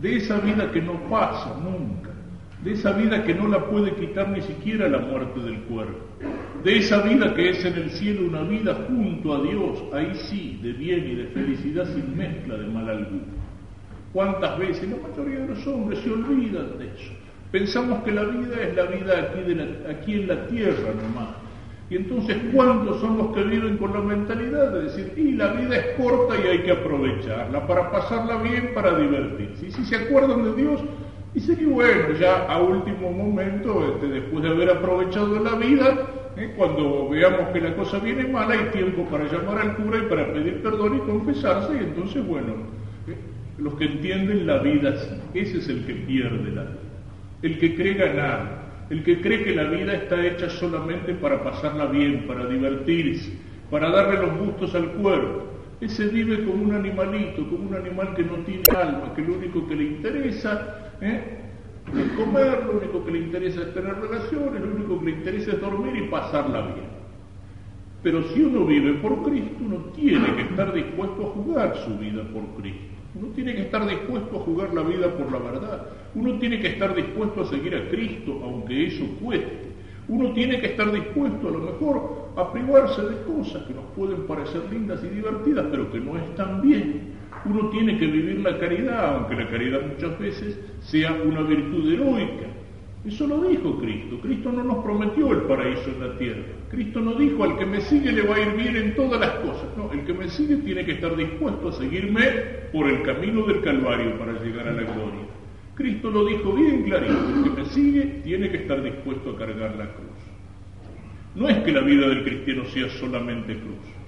de 0.00 0.16
esa 0.16 0.40
vida 0.40 0.72
que 0.72 0.82
no 0.82 1.08
pasa 1.08 1.56
nunca, 1.62 2.10
de 2.64 2.72
esa 2.72 2.92
vida 2.94 3.22
que 3.22 3.32
no 3.32 3.46
la 3.46 3.64
puede 3.66 3.94
quitar 3.94 4.28
ni 4.28 4.42
siquiera 4.42 4.88
la 4.88 4.98
muerte 4.98 5.38
del 5.38 5.60
cuerpo, 5.62 6.04
de 6.64 6.78
esa 6.78 7.02
vida 7.02 7.34
que 7.34 7.50
es 7.50 7.64
en 7.64 7.74
el 7.74 7.90
cielo 7.90 8.28
una 8.28 8.42
vida 8.42 8.86
junto 8.86 9.34
a 9.34 9.42
Dios, 9.42 9.82
ahí 9.92 10.12
sí, 10.14 10.60
de 10.62 10.72
bien 10.72 11.06
y 11.10 11.14
de 11.16 11.26
felicidad 11.26 11.86
sin 11.92 12.16
mezcla 12.16 12.56
de 12.56 12.66
mal 12.68 12.88
alguno. 12.88 13.42
¿Cuántas 14.12 14.58
veces 14.58 14.88
la 14.88 15.08
mayoría 15.08 15.40
de 15.40 15.48
los 15.48 15.66
hombres 15.66 15.98
se 16.00 16.10
olvidan 16.10 16.78
de 16.78 16.86
eso? 16.86 17.12
Pensamos 17.50 18.04
que 18.04 18.12
la 18.12 18.24
vida 18.24 18.62
es 18.62 18.76
la 18.76 18.84
vida 18.84 19.18
aquí, 19.18 19.90
aquí 19.90 20.14
en 20.14 20.28
la 20.28 20.46
tierra 20.46 20.94
nomás. 20.94 21.34
Y 21.90 21.96
entonces, 21.96 22.36
¿cuántos 22.54 23.00
son 23.00 23.18
los 23.18 23.34
que 23.34 23.42
viven 23.42 23.76
con 23.76 23.92
la 23.92 24.00
mentalidad 24.00 24.72
de 24.72 24.84
decir, 24.84 25.12
y 25.16 25.32
la 25.32 25.48
vida 25.48 25.76
es 25.76 25.86
corta 25.98 26.34
y 26.42 26.48
hay 26.48 26.62
que 26.62 26.70
aprovecharla 26.70 27.66
para 27.66 27.90
pasarla 27.90 28.36
bien, 28.36 28.70
para 28.74 28.98
divertirse? 28.98 29.66
Y 29.66 29.72
si 29.72 29.84
se 29.84 29.96
acuerdan 29.96 30.44
de 30.44 30.54
Dios, 30.54 30.80
y 31.34 31.40
sería 31.40 31.68
bueno, 31.68 32.12
ya 32.18 32.46
a 32.46 32.62
último 32.62 33.10
momento, 33.10 33.94
este, 33.94 34.06
después 34.06 34.42
de 34.42 34.50
haber 34.50 34.70
aprovechado 34.70 35.42
la 35.42 35.54
vida, 35.56 36.21
¿eh? 36.36 36.52
cuando 36.56 37.08
veamos 37.08 37.48
que 37.52 37.60
la 37.60 37.74
cosa 37.74 37.98
viene 37.98 38.24
mal, 38.24 38.50
hay 38.50 38.70
tiempo 38.72 39.04
para 39.04 39.24
llamar 39.24 39.58
al 39.58 39.76
cura 39.76 39.98
y 39.98 40.08
para 40.08 40.32
pedir 40.32 40.62
perdón 40.62 40.96
y 40.96 41.00
confesarse, 41.00 41.74
y 41.74 41.78
entonces, 41.78 42.26
bueno, 42.26 42.54
¿eh? 43.08 43.16
los 43.58 43.74
que 43.74 43.84
entienden 43.84 44.46
la 44.46 44.58
vida, 44.58 44.94
ese 45.34 45.58
es 45.58 45.68
el 45.68 45.84
que 45.84 45.94
pierde 45.94 46.50
la 46.50 46.62
vida, 46.62 46.78
el 47.42 47.58
que 47.58 47.74
cree 47.74 47.94
ganar, 47.94 48.62
el 48.90 49.02
que 49.02 49.20
cree 49.20 49.44
que 49.44 49.54
la 49.54 49.64
vida 49.64 49.94
está 49.94 50.24
hecha 50.24 50.48
solamente 50.50 51.14
para 51.14 51.42
pasarla 51.42 51.86
bien, 51.86 52.26
para 52.26 52.46
divertirse, 52.46 53.32
para 53.70 53.90
darle 53.90 54.26
los 54.26 54.38
gustos 54.38 54.74
al 54.74 54.86
cuerpo, 54.92 55.44
ese 55.80 56.06
vive 56.06 56.44
como 56.44 56.62
un 56.62 56.74
animalito, 56.74 57.48
como 57.48 57.68
un 57.68 57.74
animal 57.74 58.14
que 58.14 58.22
no 58.22 58.36
tiene 58.44 58.62
alma, 58.76 59.12
que 59.16 59.22
lo 59.22 59.34
único 59.34 59.66
que 59.66 59.74
le 59.74 59.84
interesa 59.84 60.92
¿eh? 61.00 61.41
Es 62.00 62.12
comer, 62.12 62.64
lo 62.66 62.78
único 62.78 63.04
que 63.04 63.10
le 63.12 63.18
interesa 63.18 63.62
es 63.62 63.74
tener 63.74 63.94
relaciones, 64.00 64.60
lo 64.62 64.74
único 64.74 64.98
que 64.98 65.04
le 65.06 65.10
interesa 65.12 65.52
es 65.52 65.60
dormir 65.60 65.96
y 65.96 66.08
pasarla 66.08 66.62
bien. 66.62 67.02
Pero 68.02 68.22
si 68.30 68.42
uno 68.42 68.66
vive 68.66 68.94
por 68.94 69.22
Cristo, 69.22 69.56
uno 69.60 69.76
tiene 69.94 70.34
que 70.34 70.42
estar 70.42 70.72
dispuesto 70.72 71.22
a 71.22 71.30
jugar 71.30 71.76
su 71.84 71.98
vida 71.98 72.22
por 72.24 72.42
Cristo. 72.60 72.92
Uno 73.14 73.28
tiene 73.28 73.54
que 73.54 73.62
estar 73.62 73.86
dispuesto 73.86 74.36
a 74.36 74.40
jugar 74.40 74.72
la 74.74 74.82
vida 74.82 75.14
por 75.14 75.30
la 75.30 75.38
verdad. 75.38 75.86
Uno 76.14 76.38
tiene 76.38 76.60
que 76.60 76.68
estar 76.68 76.94
dispuesto 76.94 77.42
a 77.42 77.46
seguir 77.46 77.74
a 77.76 77.88
Cristo, 77.88 78.40
aunque 78.42 78.86
eso 78.86 79.04
cueste. 79.20 79.72
Uno 80.08 80.32
tiene 80.32 80.60
que 80.60 80.68
estar 80.68 80.90
dispuesto 80.90 81.48
a 81.48 81.50
lo 81.52 81.58
mejor 81.58 82.32
a 82.36 82.52
privarse 82.52 83.02
de 83.02 83.22
cosas 83.22 83.62
que 83.64 83.74
nos 83.74 83.84
pueden 83.94 84.26
parecer 84.26 84.62
lindas 84.70 85.00
y 85.04 85.08
divertidas, 85.08 85.66
pero 85.70 85.92
que 85.92 86.00
no 86.00 86.16
están 86.16 86.62
bien. 86.62 87.11
Uno 87.44 87.68
tiene 87.70 87.98
que 87.98 88.06
vivir 88.06 88.40
la 88.40 88.58
caridad, 88.58 89.16
aunque 89.16 89.34
la 89.34 89.48
caridad 89.48 89.80
muchas 89.86 90.18
veces 90.18 90.60
sea 90.80 91.12
una 91.12 91.42
virtud 91.42 91.92
heroica. 91.92 92.46
Eso 93.04 93.26
lo 93.26 93.42
dijo 93.48 93.80
Cristo. 93.80 94.20
Cristo 94.20 94.52
no 94.52 94.62
nos 94.62 94.84
prometió 94.84 95.32
el 95.32 95.42
paraíso 95.42 95.90
en 95.90 96.08
la 96.08 96.16
tierra. 96.18 96.44
Cristo 96.70 97.00
no 97.00 97.14
dijo 97.14 97.42
al 97.42 97.58
que 97.58 97.66
me 97.66 97.80
sigue 97.80 98.12
le 98.12 98.22
va 98.22 98.36
a 98.36 98.40
ir 98.40 98.52
bien 98.54 98.76
en 98.76 98.94
todas 98.94 99.18
las 99.18 99.30
cosas. 99.40 99.66
No, 99.76 99.92
el 99.92 100.04
que 100.04 100.14
me 100.14 100.28
sigue 100.28 100.56
tiene 100.56 100.84
que 100.84 100.92
estar 100.92 101.16
dispuesto 101.16 101.68
a 101.68 101.72
seguirme 101.72 102.22
por 102.72 102.88
el 102.88 103.02
camino 103.02 103.44
del 103.44 103.60
Calvario 103.60 104.16
para 104.18 104.40
llegar 104.40 104.68
a 104.68 104.72
la 104.72 104.82
gloria. 104.82 105.26
Cristo 105.74 106.10
lo 106.10 106.24
dijo 106.26 106.52
bien 106.52 106.84
clarito. 106.84 107.28
El 107.36 107.42
que 107.42 107.62
me 107.62 107.64
sigue 107.66 108.02
tiene 108.22 108.50
que 108.50 108.58
estar 108.58 108.80
dispuesto 108.80 109.30
a 109.30 109.38
cargar 109.38 109.74
la 109.74 109.92
cruz. 109.94 110.12
No 111.34 111.48
es 111.48 111.58
que 111.58 111.72
la 111.72 111.80
vida 111.80 112.08
del 112.08 112.22
cristiano 112.22 112.64
sea 112.66 112.88
solamente 112.88 113.54
cruz. 113.58 114.01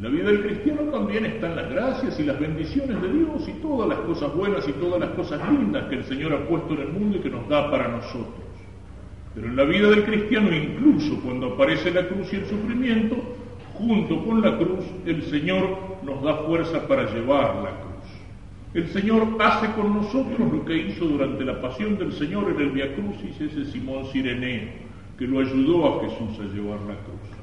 La 0.00 0.08
vida 0.08 0.30
del 0.30 0.40
cristiano 0.40 0.80
también 0.90 1.26
está 1.26 1.50
en 1.50 1.56
las 1.56 1.70
gracias 1.70 2.18
y 2.18 2.22
las 2.22 2.40
bendiciones 2.40 3.02
de 3.02 3.12
Dios 3.12 3.46
y 3.46 3.52
todas 3.60 3.86
las 3.86 3.98
cosas 3.98 4.34
buenas 4.34 4.66
y 4.66 4.72
todas 4.72 4.98
las 4.98 5.10
cosas 5.10 5.46
lindas 5.52 5.90
que 5.90 5.96
el 5.96 6.04
Señor 6.04 6.32
ha 6.32 6.48
puesto 6.48 6.72
en 6.72 6.80
el 6.80 6.88
mundo 6.88 7.18
y 7.18 7.20
que 7.20 7.28
nos 7.28 7.46
da 7.50 7.70
para 7.70 7.88
nosotros. 7.88 8.46
Pero 9.34 9.48
en 9.48 9.56
la 9.56 9.64
vida 9.64 9.90
del 9.90 10.04
cristiano, 10.04 10.56
incluso 10.56 11.20
cuando 11.20 11.48
aparece 11.52 11.90
la 11.90 12.08
cruz 12.08 12.32
y 12.32 12.36
el 12.36 12.46
sufrimiento, 12.46 13.16
junto 13.74 14.24
con 14.24 14.40
la 14.40 14.56
cruz, 14.56 14.86
el 15.04 15.22
Señor 15.24 15.76
nos 16.02 16.22
da 16.22 16.34
fuerza 16.46 16.88
para 16.88 17.12
llevar 17.12 17.56
la 17.56 17.70
cruz. 17.70 17.90
El 18.72 18.88
Señor 18.88 19.36
hace 19.38 19.70
con 19.72 19.94
nosotros 19.96 20.50
lo 20.50 20.64
que 20.64 20.78
hizo 20.78 21.04
durante 21.04 21.44
la 21.44 21.60
pasión 21.60 21.98
del 21.98 22.14
Señor 22.14 22.50
en 22.54 22.60
el 22.62 22.70
Via 22.70 22.94
Crucis 22.94 23.38
ese 23.38 23.70
Simón 23.70 24.06
Sireneo, 24.06 24.70
que 25.18 25.26
lo 25.26 25.40
ayudó 25.40 25.86
a 25.86 26.08
Jesús 26.08 26.40
a 26.40 26.54
llevar 26.54 26.80
la 26.88 26.94
cruz. 27.04 27.39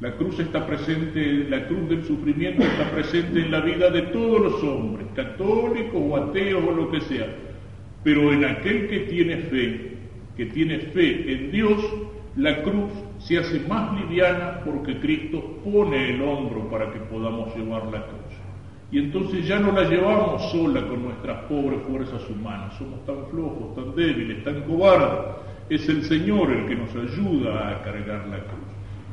La 0.00 0.12
cruz 0.12 0.38
está 0.38 0.64
presente, 0.64 1.46
la 1.50 1.66
cruz 1.66 1.88
del 1.88 2.04
sufrimiento 2.04 2.62
está 2.62 2.88
presente 2.92 3.40
en 3.40 3.50
la 3.50 3.60
vida 3.60 3.90
de 3.90 4.02
todos 4.02 4.40
los 4.40 4.62
hombres, 4.62 5.08
católicos 5.16 6.00
o 6.00 6.16
ateos 6.16 6.62
o 6.68 6.70
lo 6.70 6.90
que 6.90 7.00
sea. 7.00 7.26
Pero 8.04 8.32
en 8.32 8.44
aquel 8.44 8.86
que 8.88 9.00
tiene 9.00 9.38
fe, 9.38 9.96
que 10.36 10.46
tiene 10.46 10.78
fe 10.78 11.32
en 11.32 11.50
Dios, 11.50 11.84
la 12.36 12.62
cruz 12.62 12.92
se 13.18 13.38
hace 13.38 13.58
más 13.68 14.00
liviana 14.00 14.60
porque 14.64 15.00
Cristo 15.00 15.58
pone 15.64 16.10
el 16.10 16.22
hombro 16.22 16.70
para 16.70 16.92
que 16.92 17.00
podamos 17.00 17.52
llevar 17.56 17.86
la 17.86 18.04
cruz. 18.06 18.34
Y 18.92 19.00
entonces 19.00 19.48
ya 19.48 19.58
no 19.58 19.72
la 19.72 19.82
llevamos 19.88 20.48
sola 20.52 20.80
con 20.86 21.02
nuestras 21.02 21.42
pobres 21.46 21.80
fuerzas 21.88 22.22
humanas, 22.30 22.78
somos 22.78 23.04
tan 23.04 23.26
flojos, 23.32 23.74
tan 23.74 23.96
débiles, 23.96 24.44
tan 24.44 24.62
cobardes. 24.62 25.34
Es 25.68 25.88
el 25.88 26.04
Señor 26.04 26.52
el 26.52 26.66
que 26.66 26.76
nos 26.76 26.90
ayuda 26.94 27.70
a 27.70 27.82
cargar 27.82 28.28
la 28.28 28.38
cruz. 28.38 28.67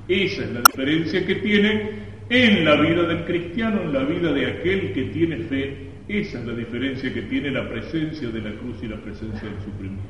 Esa 0.07 0.43
es 0.43 0.51
la 0.51 0.61
diferencia 0.61 1.25
que 1.25 1.35
tiene 1.35 2.05
en 2.29 2.65
la 2.65 2.75
vida 2.75 3.03
del 3.03 3.25
cristiano, 3.25 3.81
en 3.81 3.93
la 3.93 4.03
vida 4.03 4.31
de 4.31 4.45
aquel 4.45 4.93
que 4.93 5.03
tiene 5.05 5.37
fe. 5.37 5.89
Esa 6.07 6.39
es 6.39 6.45
la 6.45 6.53
diferencia 6.53 7.13
que 7.13 7.23
tiene 7.23 7.49
la 7.51 7.67
presencia 7.67 8.29
de 8.29 8.41
la 8.41 8.51
cruz 8.59 8.77
y 8.83 8.87
la 8.87 8.97
presencia 8.97 9.49
del 9.49 9.59
sufrimiento. 9.63 10.03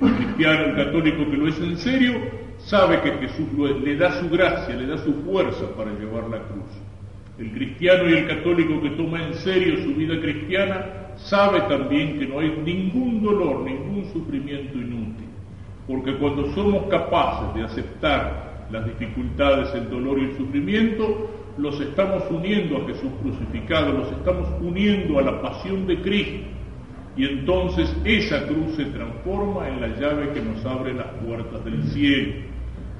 El 0.00 0.12
cristiano, 0.12 0.64
el 0.64 0.76
católico 0.76 1.30
que 1.30 1.36
lo 1.36 1.48
es 1.48 1.58
en 1.60 1.76
serio, 1.76 2.14
sabe 2.58 3.00
que 3.00 3.12
Jesús 3.26 3.48
le 3.82 3.96
da 3.96 4.12
su 4.20 4.28
gracia, 4.28 4.74
le 4.74 4.86
da 4.86 4.98
su 4.98 5.12
fuerza 5.22 5.74
para 5.76 5.92
llevar 5.92 6.28
la 6.28 6.38
cruz. 6.42 6.70
El 7.38 7.50
cristiano 7.52 8.08
y 8.08 8.14
el 8.14 8.28
católico 8.28 8.80
que 8.80 8.90
toma 8.90 9.24
en 9.26 9.34
serio 9.34 9.82
su 9.82 9.94
vida 9.94 10.20
cristiana 10.20 10.86
sabe 11.16 11.60
también 11.62 12.18
que 12.18 12.26
no 12.26 12.38
hay 12.38 12.50
ningún 12.64 13.22
dolor, 13.22 13.62
ningún 13.62 14.04
sufrimiento 14.12 14.78
inútil. 14.78 15.26
Porque 15.86 16.16
cuando 16.16 16.52
somos 16.54 16.86
capaces 16.86 17.54
de 17.54 17.64
aceptar 17.64 18.53
las 18.70 18.86
dificultades, 18.86 19.74
el 19.74 19.90
dolor 19.90 20.18
y 20.18 20.24
el 20.24 20.36
sufrimiento, 20.36 21.30
los 21.56 21.80
estamos 21.80 22.24
uniendo 22.30 22.78
a 22.78 22.86
Jesús 22.86 23.10
crucificado, 23.22 23.92
los 23.92 24.10
estamos 24.12 24.48
uniendo 24.60 25.18
a 25.18 25.22
la 25.22 25.40
pasión 25.40 25.86
de 25.86 26.00
Cristo. 26.00 26.46
Y 27.16 27.26
entonces 27.26 27.94
esa 28.04 28.46
cruz 28.46 28.74
se 28.76 28.86
transforma 28.86 29.68
en 29.68 29.80
la 29.80 29.88
llave 29.88 30.30
que 30.32 30.42
nos 30.42 30.64
abre 30.64 30.94
las 30.94 31.06
puertas 31.24 31.64
del 31.64 31.82
cielo. 31.90 32.32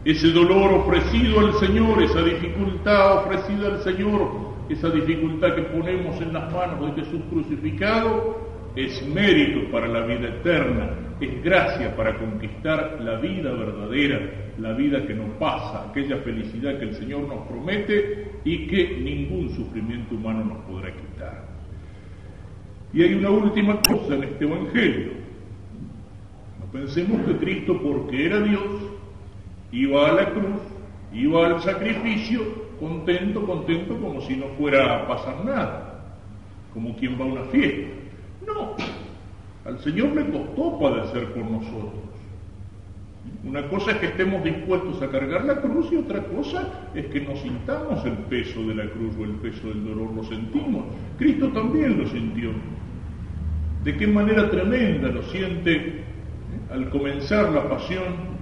Ese 0.05 0.29
dolor 0.29 0.72
ofrecido 0.72 1.40
al 1.40 1.55
Señor, 1.55 2.00
esa 2.03 2.22
dificultad 2.22 3.24
ofrecida 3.24 3.68
al 3.68 3.83
Señor, 3.83 4.31
esa 4.68 4.90
dificultad 4.90 5.55
que 5.55 5.62
ponemos 5.62 6.20
en 6.20 6.33
las 6.33 6.53
manos 6.53 6.94
de 6.94 7.03
Jesús 7.03 7.22
crucificado, 7.31 8.53
es 8.76 9.06
mérito 9.06 9.70
para 9.70 9.87
la 9.87 10.04
vida 10.04 10.28
eterna, 10.28 10.90
es 11.20 11.42
gracia 11.42 11.94
para 11.96 12.18
conquistar 12.18 12.98
la 13.00 13.16
vida 13.20 13.52
verdadera, 13.52 14.20
la 14.58 14.72
vida 14.72 15.06
que 15.06 15.14
no 15.14 15.26
pasa, 15.38 15.88
aquella 15.90 16.16
felicidad 16.18 16.78
que 16.78 16.87
el 16.87 16.94
Señor 16.94 17.28
nos 17.28 17.46
promete 17.46 18.32
y 18.44 18.66
que 18.66 18.98
ningún 18.98 19.50
sufrimiento 19.54 20.16
humano 20.16 20.44
nos 20.44 20.58
podrá 20.64 20.92
quitar. 20.92 21.44
Y 22.92 23.02
hay 23.02 23.14
una 23.14 23.30
última 23.30 23.80
cosa 23.80 24.14
en 24.14 24.24
este 24.24 24.44
Evangelio. 24.44 25.12
No 26.60 26.66
pensemos 26.72 27.26
que 27.26 27.37
Cristo, 27.37 27.80
porque 27.80 28.26
era 28.26 28.40
Dios, 28.40 28.82
iba 29.72 30.08
a 30.08 30.12
la 30.12 30.30
cruz, 30.30 30.60
iba 31.12 31.46
al 31.46 31.60
sacrificio, 31.62 32.42
contento, 32.80 33.46
contento, 33.46 33.98
como 34.00 34.20
si 34.20 34.37
no 34.37 34.46
fuera 34.58 34.96
a 34.96 35.08
pasar 35.08 35.44
nada, 35.44 36.04
como 36.72 36.96
quien 36.96 37.18
va 37.18 37.24
a 37.24 37.28
una 37.28 37.44
fiesta. 37.44 38.03
No, 38.46 38.76
al 39.64 39.78
Señor 39.80 40.14
le 40.14 40.30
costó 40.30 40.78
padecer 40.78 41.33
por 41.33 41.44
nosotros. 41.44 42.04
Una 43.44 43.68
cosa 43.68 43.92
es 43.92 43.98
que 43.98 44.07
estemos 44.07 44.42
dispuestos 44.42 45.00
a 45.02 45.11
cargar 45.11 45.44
la 45.44 45.61
cruz 45.61 45.88
y 45.92 45.96
otra 45.96 46.22
cosa 46.24 46.90
es 46.94 47.07
que 47.07 47.20
nos 47.20 47.38
sintamos 47.40 48.04
el 48.04 48.14
peso 48.28 48.66
de 48.66 48.74
la 48.74 48.90
cruz 48.90 49.14
o 49.18 49.24
el 49.24 49.33
peso 49.33 49.68
del 49.68 49.85
dolor, 49.85 50.12
lo 50.14 50.24
sentimos. 50.24 50.85
Cristo 51.18 51.48
también 51.48 51.98
lo 51.98 52.09
sintió. 52.09 52.50
De 53.83 53.96
qué 53.96 54.07
manera 54.07 54.50
tremenda 54.50 55.09
lo 55.09 55.22
siente 55.24 55.74
¿eh? 55.74 56.04
al 56.70 56.88
comenzar 56.88 57.52
la 57.52 57.68
pasión 57.68 58.35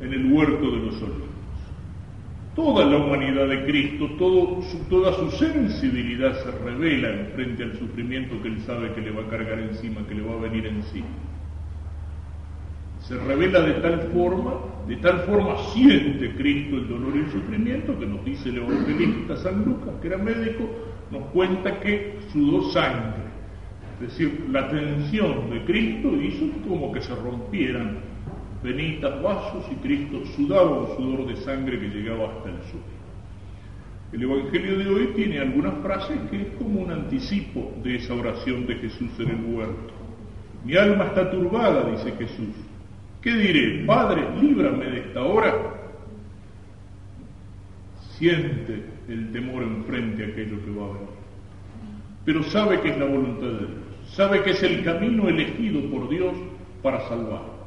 en 0.00 0.12
el 0.12 0.32
huerto 0.32 0.70
de 0.70 0.76
los 0.78 1.02
olivos. 1.02 1.27
Toda 2.58 2.84
la 2.84 2.96
humanidad 2.96 3.46
de 3.46 3.64
Cristo, 3.64 4.10
toda 4.18 5.12
su 5.12 5.30
sensibilidad 5.30 6.34
se 6.42 6.50
revela 6.50 7.08
en 7.10 7.26
frente 7.28 7.62
al 7.62 7.78
sufrimiento 7.78 8.42
que 8.42 8.48
él 8.48 8.60
sabe 8.66 8.92
que 8.94 9.00
le 9.00 9.12
va 9.12 9.22
a 9.22 9.28
cargar 9.28 9.60
encima, 9.60 10.04
que 10.08 10.16
le 10.16 10.22
va 10.22 10.34
a 10.34 10.40
venir 10.40 10.66
encima 10.66 11.06
se 13.08 13.16
revela 13.16 13.62
de 13.62 13.74
tal 13.74 14.00
forma, 14.12 14.52
de 14.86 14.96
tal 14.96 15.20
forma 15.20 15.56
siente 15.72 16.34
Cristo 16.34 16.76
el 16.76 16.88
dolor 16.88 17.16
y 17.16 17.20
el 17.20 17.30
sufrimiento 17.30 17.98
que 17.98 18.04
nos 18.04 18.22
dice 18.22 18.50
el 18.50 18.58
evangelista 18.58 19.34
San 19.36 19.64
Lucas, 19.64 19.94
que 20.02 20.08
era 20.08 20.18
médico, 20.18 20.68
nos 21.10 21.24
cuenta 21.30 21.80
que 21.80 22.18
sudó 22.30 22.70
sangre. 22.70 23.28
Es 23.94 24.08
decir, 24.10 24.46
la 24.50 24.68
tensión 24.68 25.48
de 25.48 25.64
Cristo 25.64 26.14
hizo 26.20 26.46
como 26.68 26.92
que 26.92 27.00
se 27.00 27.14
rompieran 27.14 27.96
venitas, 28.62 29.22
vasos 29.22 29.64
y 29.70 29.74
Cristo 29.76 30.22
sudaba 30.36 30.70
un 30.70 30.96
sudor 30.96 31.26
de 31.26 31.36
sangre 31.36 31.78
que 31.78 31.88
llegaba 31.88 32.28
hasta 32.28 32.50
el 32.50 32.62
suelo. 32.62 32.98
El 34.12 34.22
Evangelio 34.22 34.78
de 34.78 34.88
hoy 34.88 35.12
tiene 35.14 35.38
algunas 35.38 35.74
frases 35.82 36.18
que 36.30 36.40
es 36.40 36.46
como 36.58 36.80
un 36.80 36.90
anticipo 36.90 37.72
de 37.82 37.96
esa 37.96 38.14
oración 38.14 38.66
de 38.66 38.76
Jesús 38.76 39.10
en 39.18 39.28
el 39.28 39.54
huerto. 39.54 39.92
Mi 40.64 40.76
alma 40.76 41.04
está 41.04 41.30
turbada, 41.30 41.90
dice 41.90 42.12
Jesús 42.12 42.54
¿Qué 43.22 43.34
diré? 43.34 43.84
Padre, 43.84 44.22
líbrame 44.40 44.86
de 44.86 44.98
esta 45.00 45.22
hora. 45.22 45.54
Siente 48.16 48.84
el 49.08 49.32
temor 49.32 49.62
enfrente 49.62 50.24
a 50.24 50.28
aquello 50.28 50.64
que 50.64 50.70
va 50.70 50.84
a 50.84 50.92
venir. 50.92 51.08
Pero 52.24 52.42
sabe 52.44 52.80
que 52.80 52.90
es 52.90 52.98
la 52.98 53.06
voluntad 53.06 53.46
de 53.46 53.58
Dios. 53.58 53.70
Sabe 54.14 54.42
que 54.42 54.50
es 54.50 54.62
el 54.62 54.84
camino 54.84 55.28
elegido 55.28 55.90
por 55.90 56.08
Dios 56.08 56.34
para 56.82 57.00
salvarnos. 57.08 57.57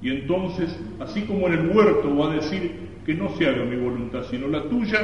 Y 0.00 0.10
entonces, 0.10 0.78
así 1.00 1.22
como 1.22 1.48
en 1.48 1.54
el 1.54 1.68
huerto 1.68 2.16
va 2.16 2.32
a 2.32 2.36
decir 2.36 2.88
que 3.04 3.14
no 3.14 3.30
se 3.36 3.46
haga 3.46 3.64
mi 3.64 3.76
voluntad 3.76 4.24
sino 4.30 4.48
la 4.48 4.62
tuya, 4.64 5.00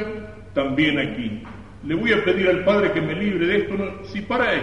también 0.53 0.97
aquí. 0.99 1.41
Le 1.85 1.95
voy 1.95 2.13
a 2.13 2.23
pedir 2.23 2.47
al 2.47 2.63
Padre 2.63 2.91
que 2.91 3.01
me 3.01 3.13
libre 3.13 3.45
de 3.45 3.57
esto. 3.57 3.75
si 4.05 4.21
para 4.21 4.53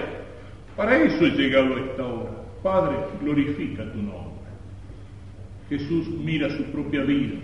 para 0.77 0.97
eso 1.03 1.27
he 1.27 1.31
llegado 1.31 1.77
a 1.77 1.81
esta 1.81 2.07
hora. 2.07 2.31
Padre, 2.63 2.97
glorifica 3.21 3.85
tu 3.93 3.99
nombre. 3.99 4.33
Jesús 5.69 6.09
mira 6.09 6.49
su 6.51 6.65
propia 6.65 7.03
vida, 7.03 7.35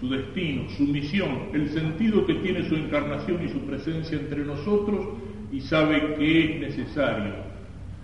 su 0.00 0.08
destino, 0.08 0.68
su 0.70 0.84
misión, 0.84 1.50
el 1.52 1.68
sentido 1.70 2.26
que 2.26 2.34
tiene 2.34 2.68
su 2.68 2.74
encarnación 2.74 3.44
y 3.44 3.48
su 3.48 3.60
presencia 3.60 4.18
entre 4.18 4.44
nosotros 4.44 5.06
y 5.52 5.60
sabe 5.60 6.14
que 6.16 6.44
es 6.44 6.60
necesario 6.60 7.34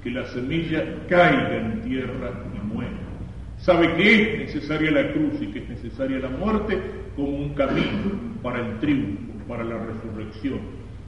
que 0.02 0.10
la 0.10 0.24
semilla 0.26 0.84
caiga 1.08 1.56
en 1.56 1.82
tierra 1.82 2.44
y 2.54 2.74
muera. 2.74 3.09
Sabe 3.60 3.94
que 3.94 4.22
es 4.22 4.38
necesaria 4.38 4.90
la 4.90 5.12
cruz 5.12 5.40
y 5.40 5.46
que 5.48 5.60
es 5.60 5.68
necesaria 5.68 6.18
la 6.18 6.30
muerte 6.30 6.78
como 7.16 7.28
un 7.28 7.54
camino 7.54 8.18
para 8.42 8.60
el 8.60 8.78
triunfo, 8.78 9.32
para 9.48 9.64
la 9.64 9.78
resurrección. 9.78 10.60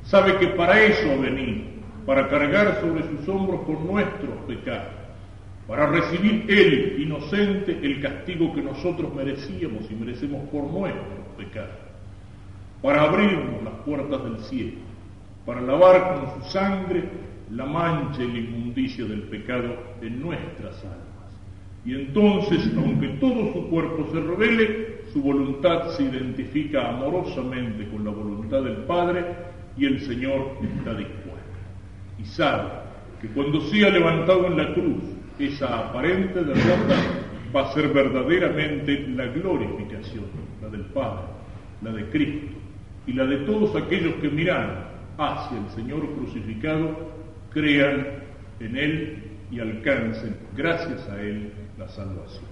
Sabe 0.05 0.37
que 0.38 0.49
para 0.49 0.81
eso 0.83 1.11
ha 1.12 1.17
venido, 1.17 1.65
para 2.07 2.29
cargar 2.29 2.81
sobre 2.81 3.03
sus 3.09 3.29
hombros 3.29 3.62
con 3.62 3.87
nuestros 3.87 4.37
pecados 4.47 5.03
para 5.67 5.87
recibir 5.87 6.45
Él, 6.49 6.97
inocente, 7.01 7.79
el 7.83 8.01
castigo 8.01 8.53
que 8.53 8.62
nosotros 8.62 9.15
merecíamos 9.15 9.91
y 9.91 9.95
merecemos 9.95 10.49
por 10.51 10.65
nuestros 10.65 11.27
pecados, 11.37 11.77
para 12.83 13.03
abrirnos 13.03 13.62
las 13.62 13.75
puertas 13.85 14.25
del 14.25 14.38
cielo, 14.41 14.79
para 15.47 15.61
lavar 15.61 16.15
con 16.15 16.43
su 16.43 16.51
sangre 16.51 17.05
la 17.51 17.65
mancha 17.65 18.23
y 18.23 18.33
la 18.33 18.38
inmundicia 18.38 19.05
del 19.05 19.23
pecado 19.23 19.77
en 20.01 20.21
nuestras 20.21 20.83
almas. 20.85 21.12
Y 21.85 21.95
entonces, 21.95 22.71
aunque 22.77 23.09
todo 23.21 23.53
su 23.53 23.68
cuerpo 23.68 24.09
se 24.12 24.21
revele, 24.21 25.03
su 25.12 25.21
voluntad 25.21 25.90
se 25.90 26.05
identifica 26.05 26.88
amorosamente 26.88 27.88
con 27.88 28.05
la 28.05 28.11
voluntad 28.11 28.62
del 28.62 28.77
Padre 28.85 29.25
y 29.77 29.87
el 29.87 30.01
Señor 30.01 30.57
está 30.62 30.95
dispuesto. 30.95 31.33
Y 32.18 32.25
sabe 32.25 32.68
que 33.21 33.29
cuando 33.29 33.61
sea 33.62 33.90
levantado 33.90 34.47
en 34.47 34.57
la 34.57 34.73
cruz, 34.75 35.03
esa 35.38 35.88
aparente 35.88 36.45
derrota 36.45 36.97
va 37.55 37.68
a 37.68 37.73
ser 37.75 37.88
verdaderamente 37.88 39.07
la 39.09 39.27
glorificación, 39.27 40.25
la 40.62 40.68
del 40.68 40.85
Padre, 40.87 41.25
la 41.83 41.92
de 41.92 42.09
Cristo 42.11 42.57
y 43.07 43.12
la 43.12 43.27
de 43.27 43.38
todos 43.38 43.75
aquellos 43.77 44.14
que 44.14 44.29
miran 44.29 44.85
hacia 45.18 45.59
el 45.59 45.68
Señor 45.71 46.09
crucificado, 46.14 47.11
crean 47.51 48.07
en 48.61 48.77
Él 48.77 49.23
y 49.51 49.61
alcancen, 49.61 50.37
gracias 50.57 51.09
a 51.09 51.21
Él, 51.21 51.53
la 51.83 51.88
salvación. 51.88 52.52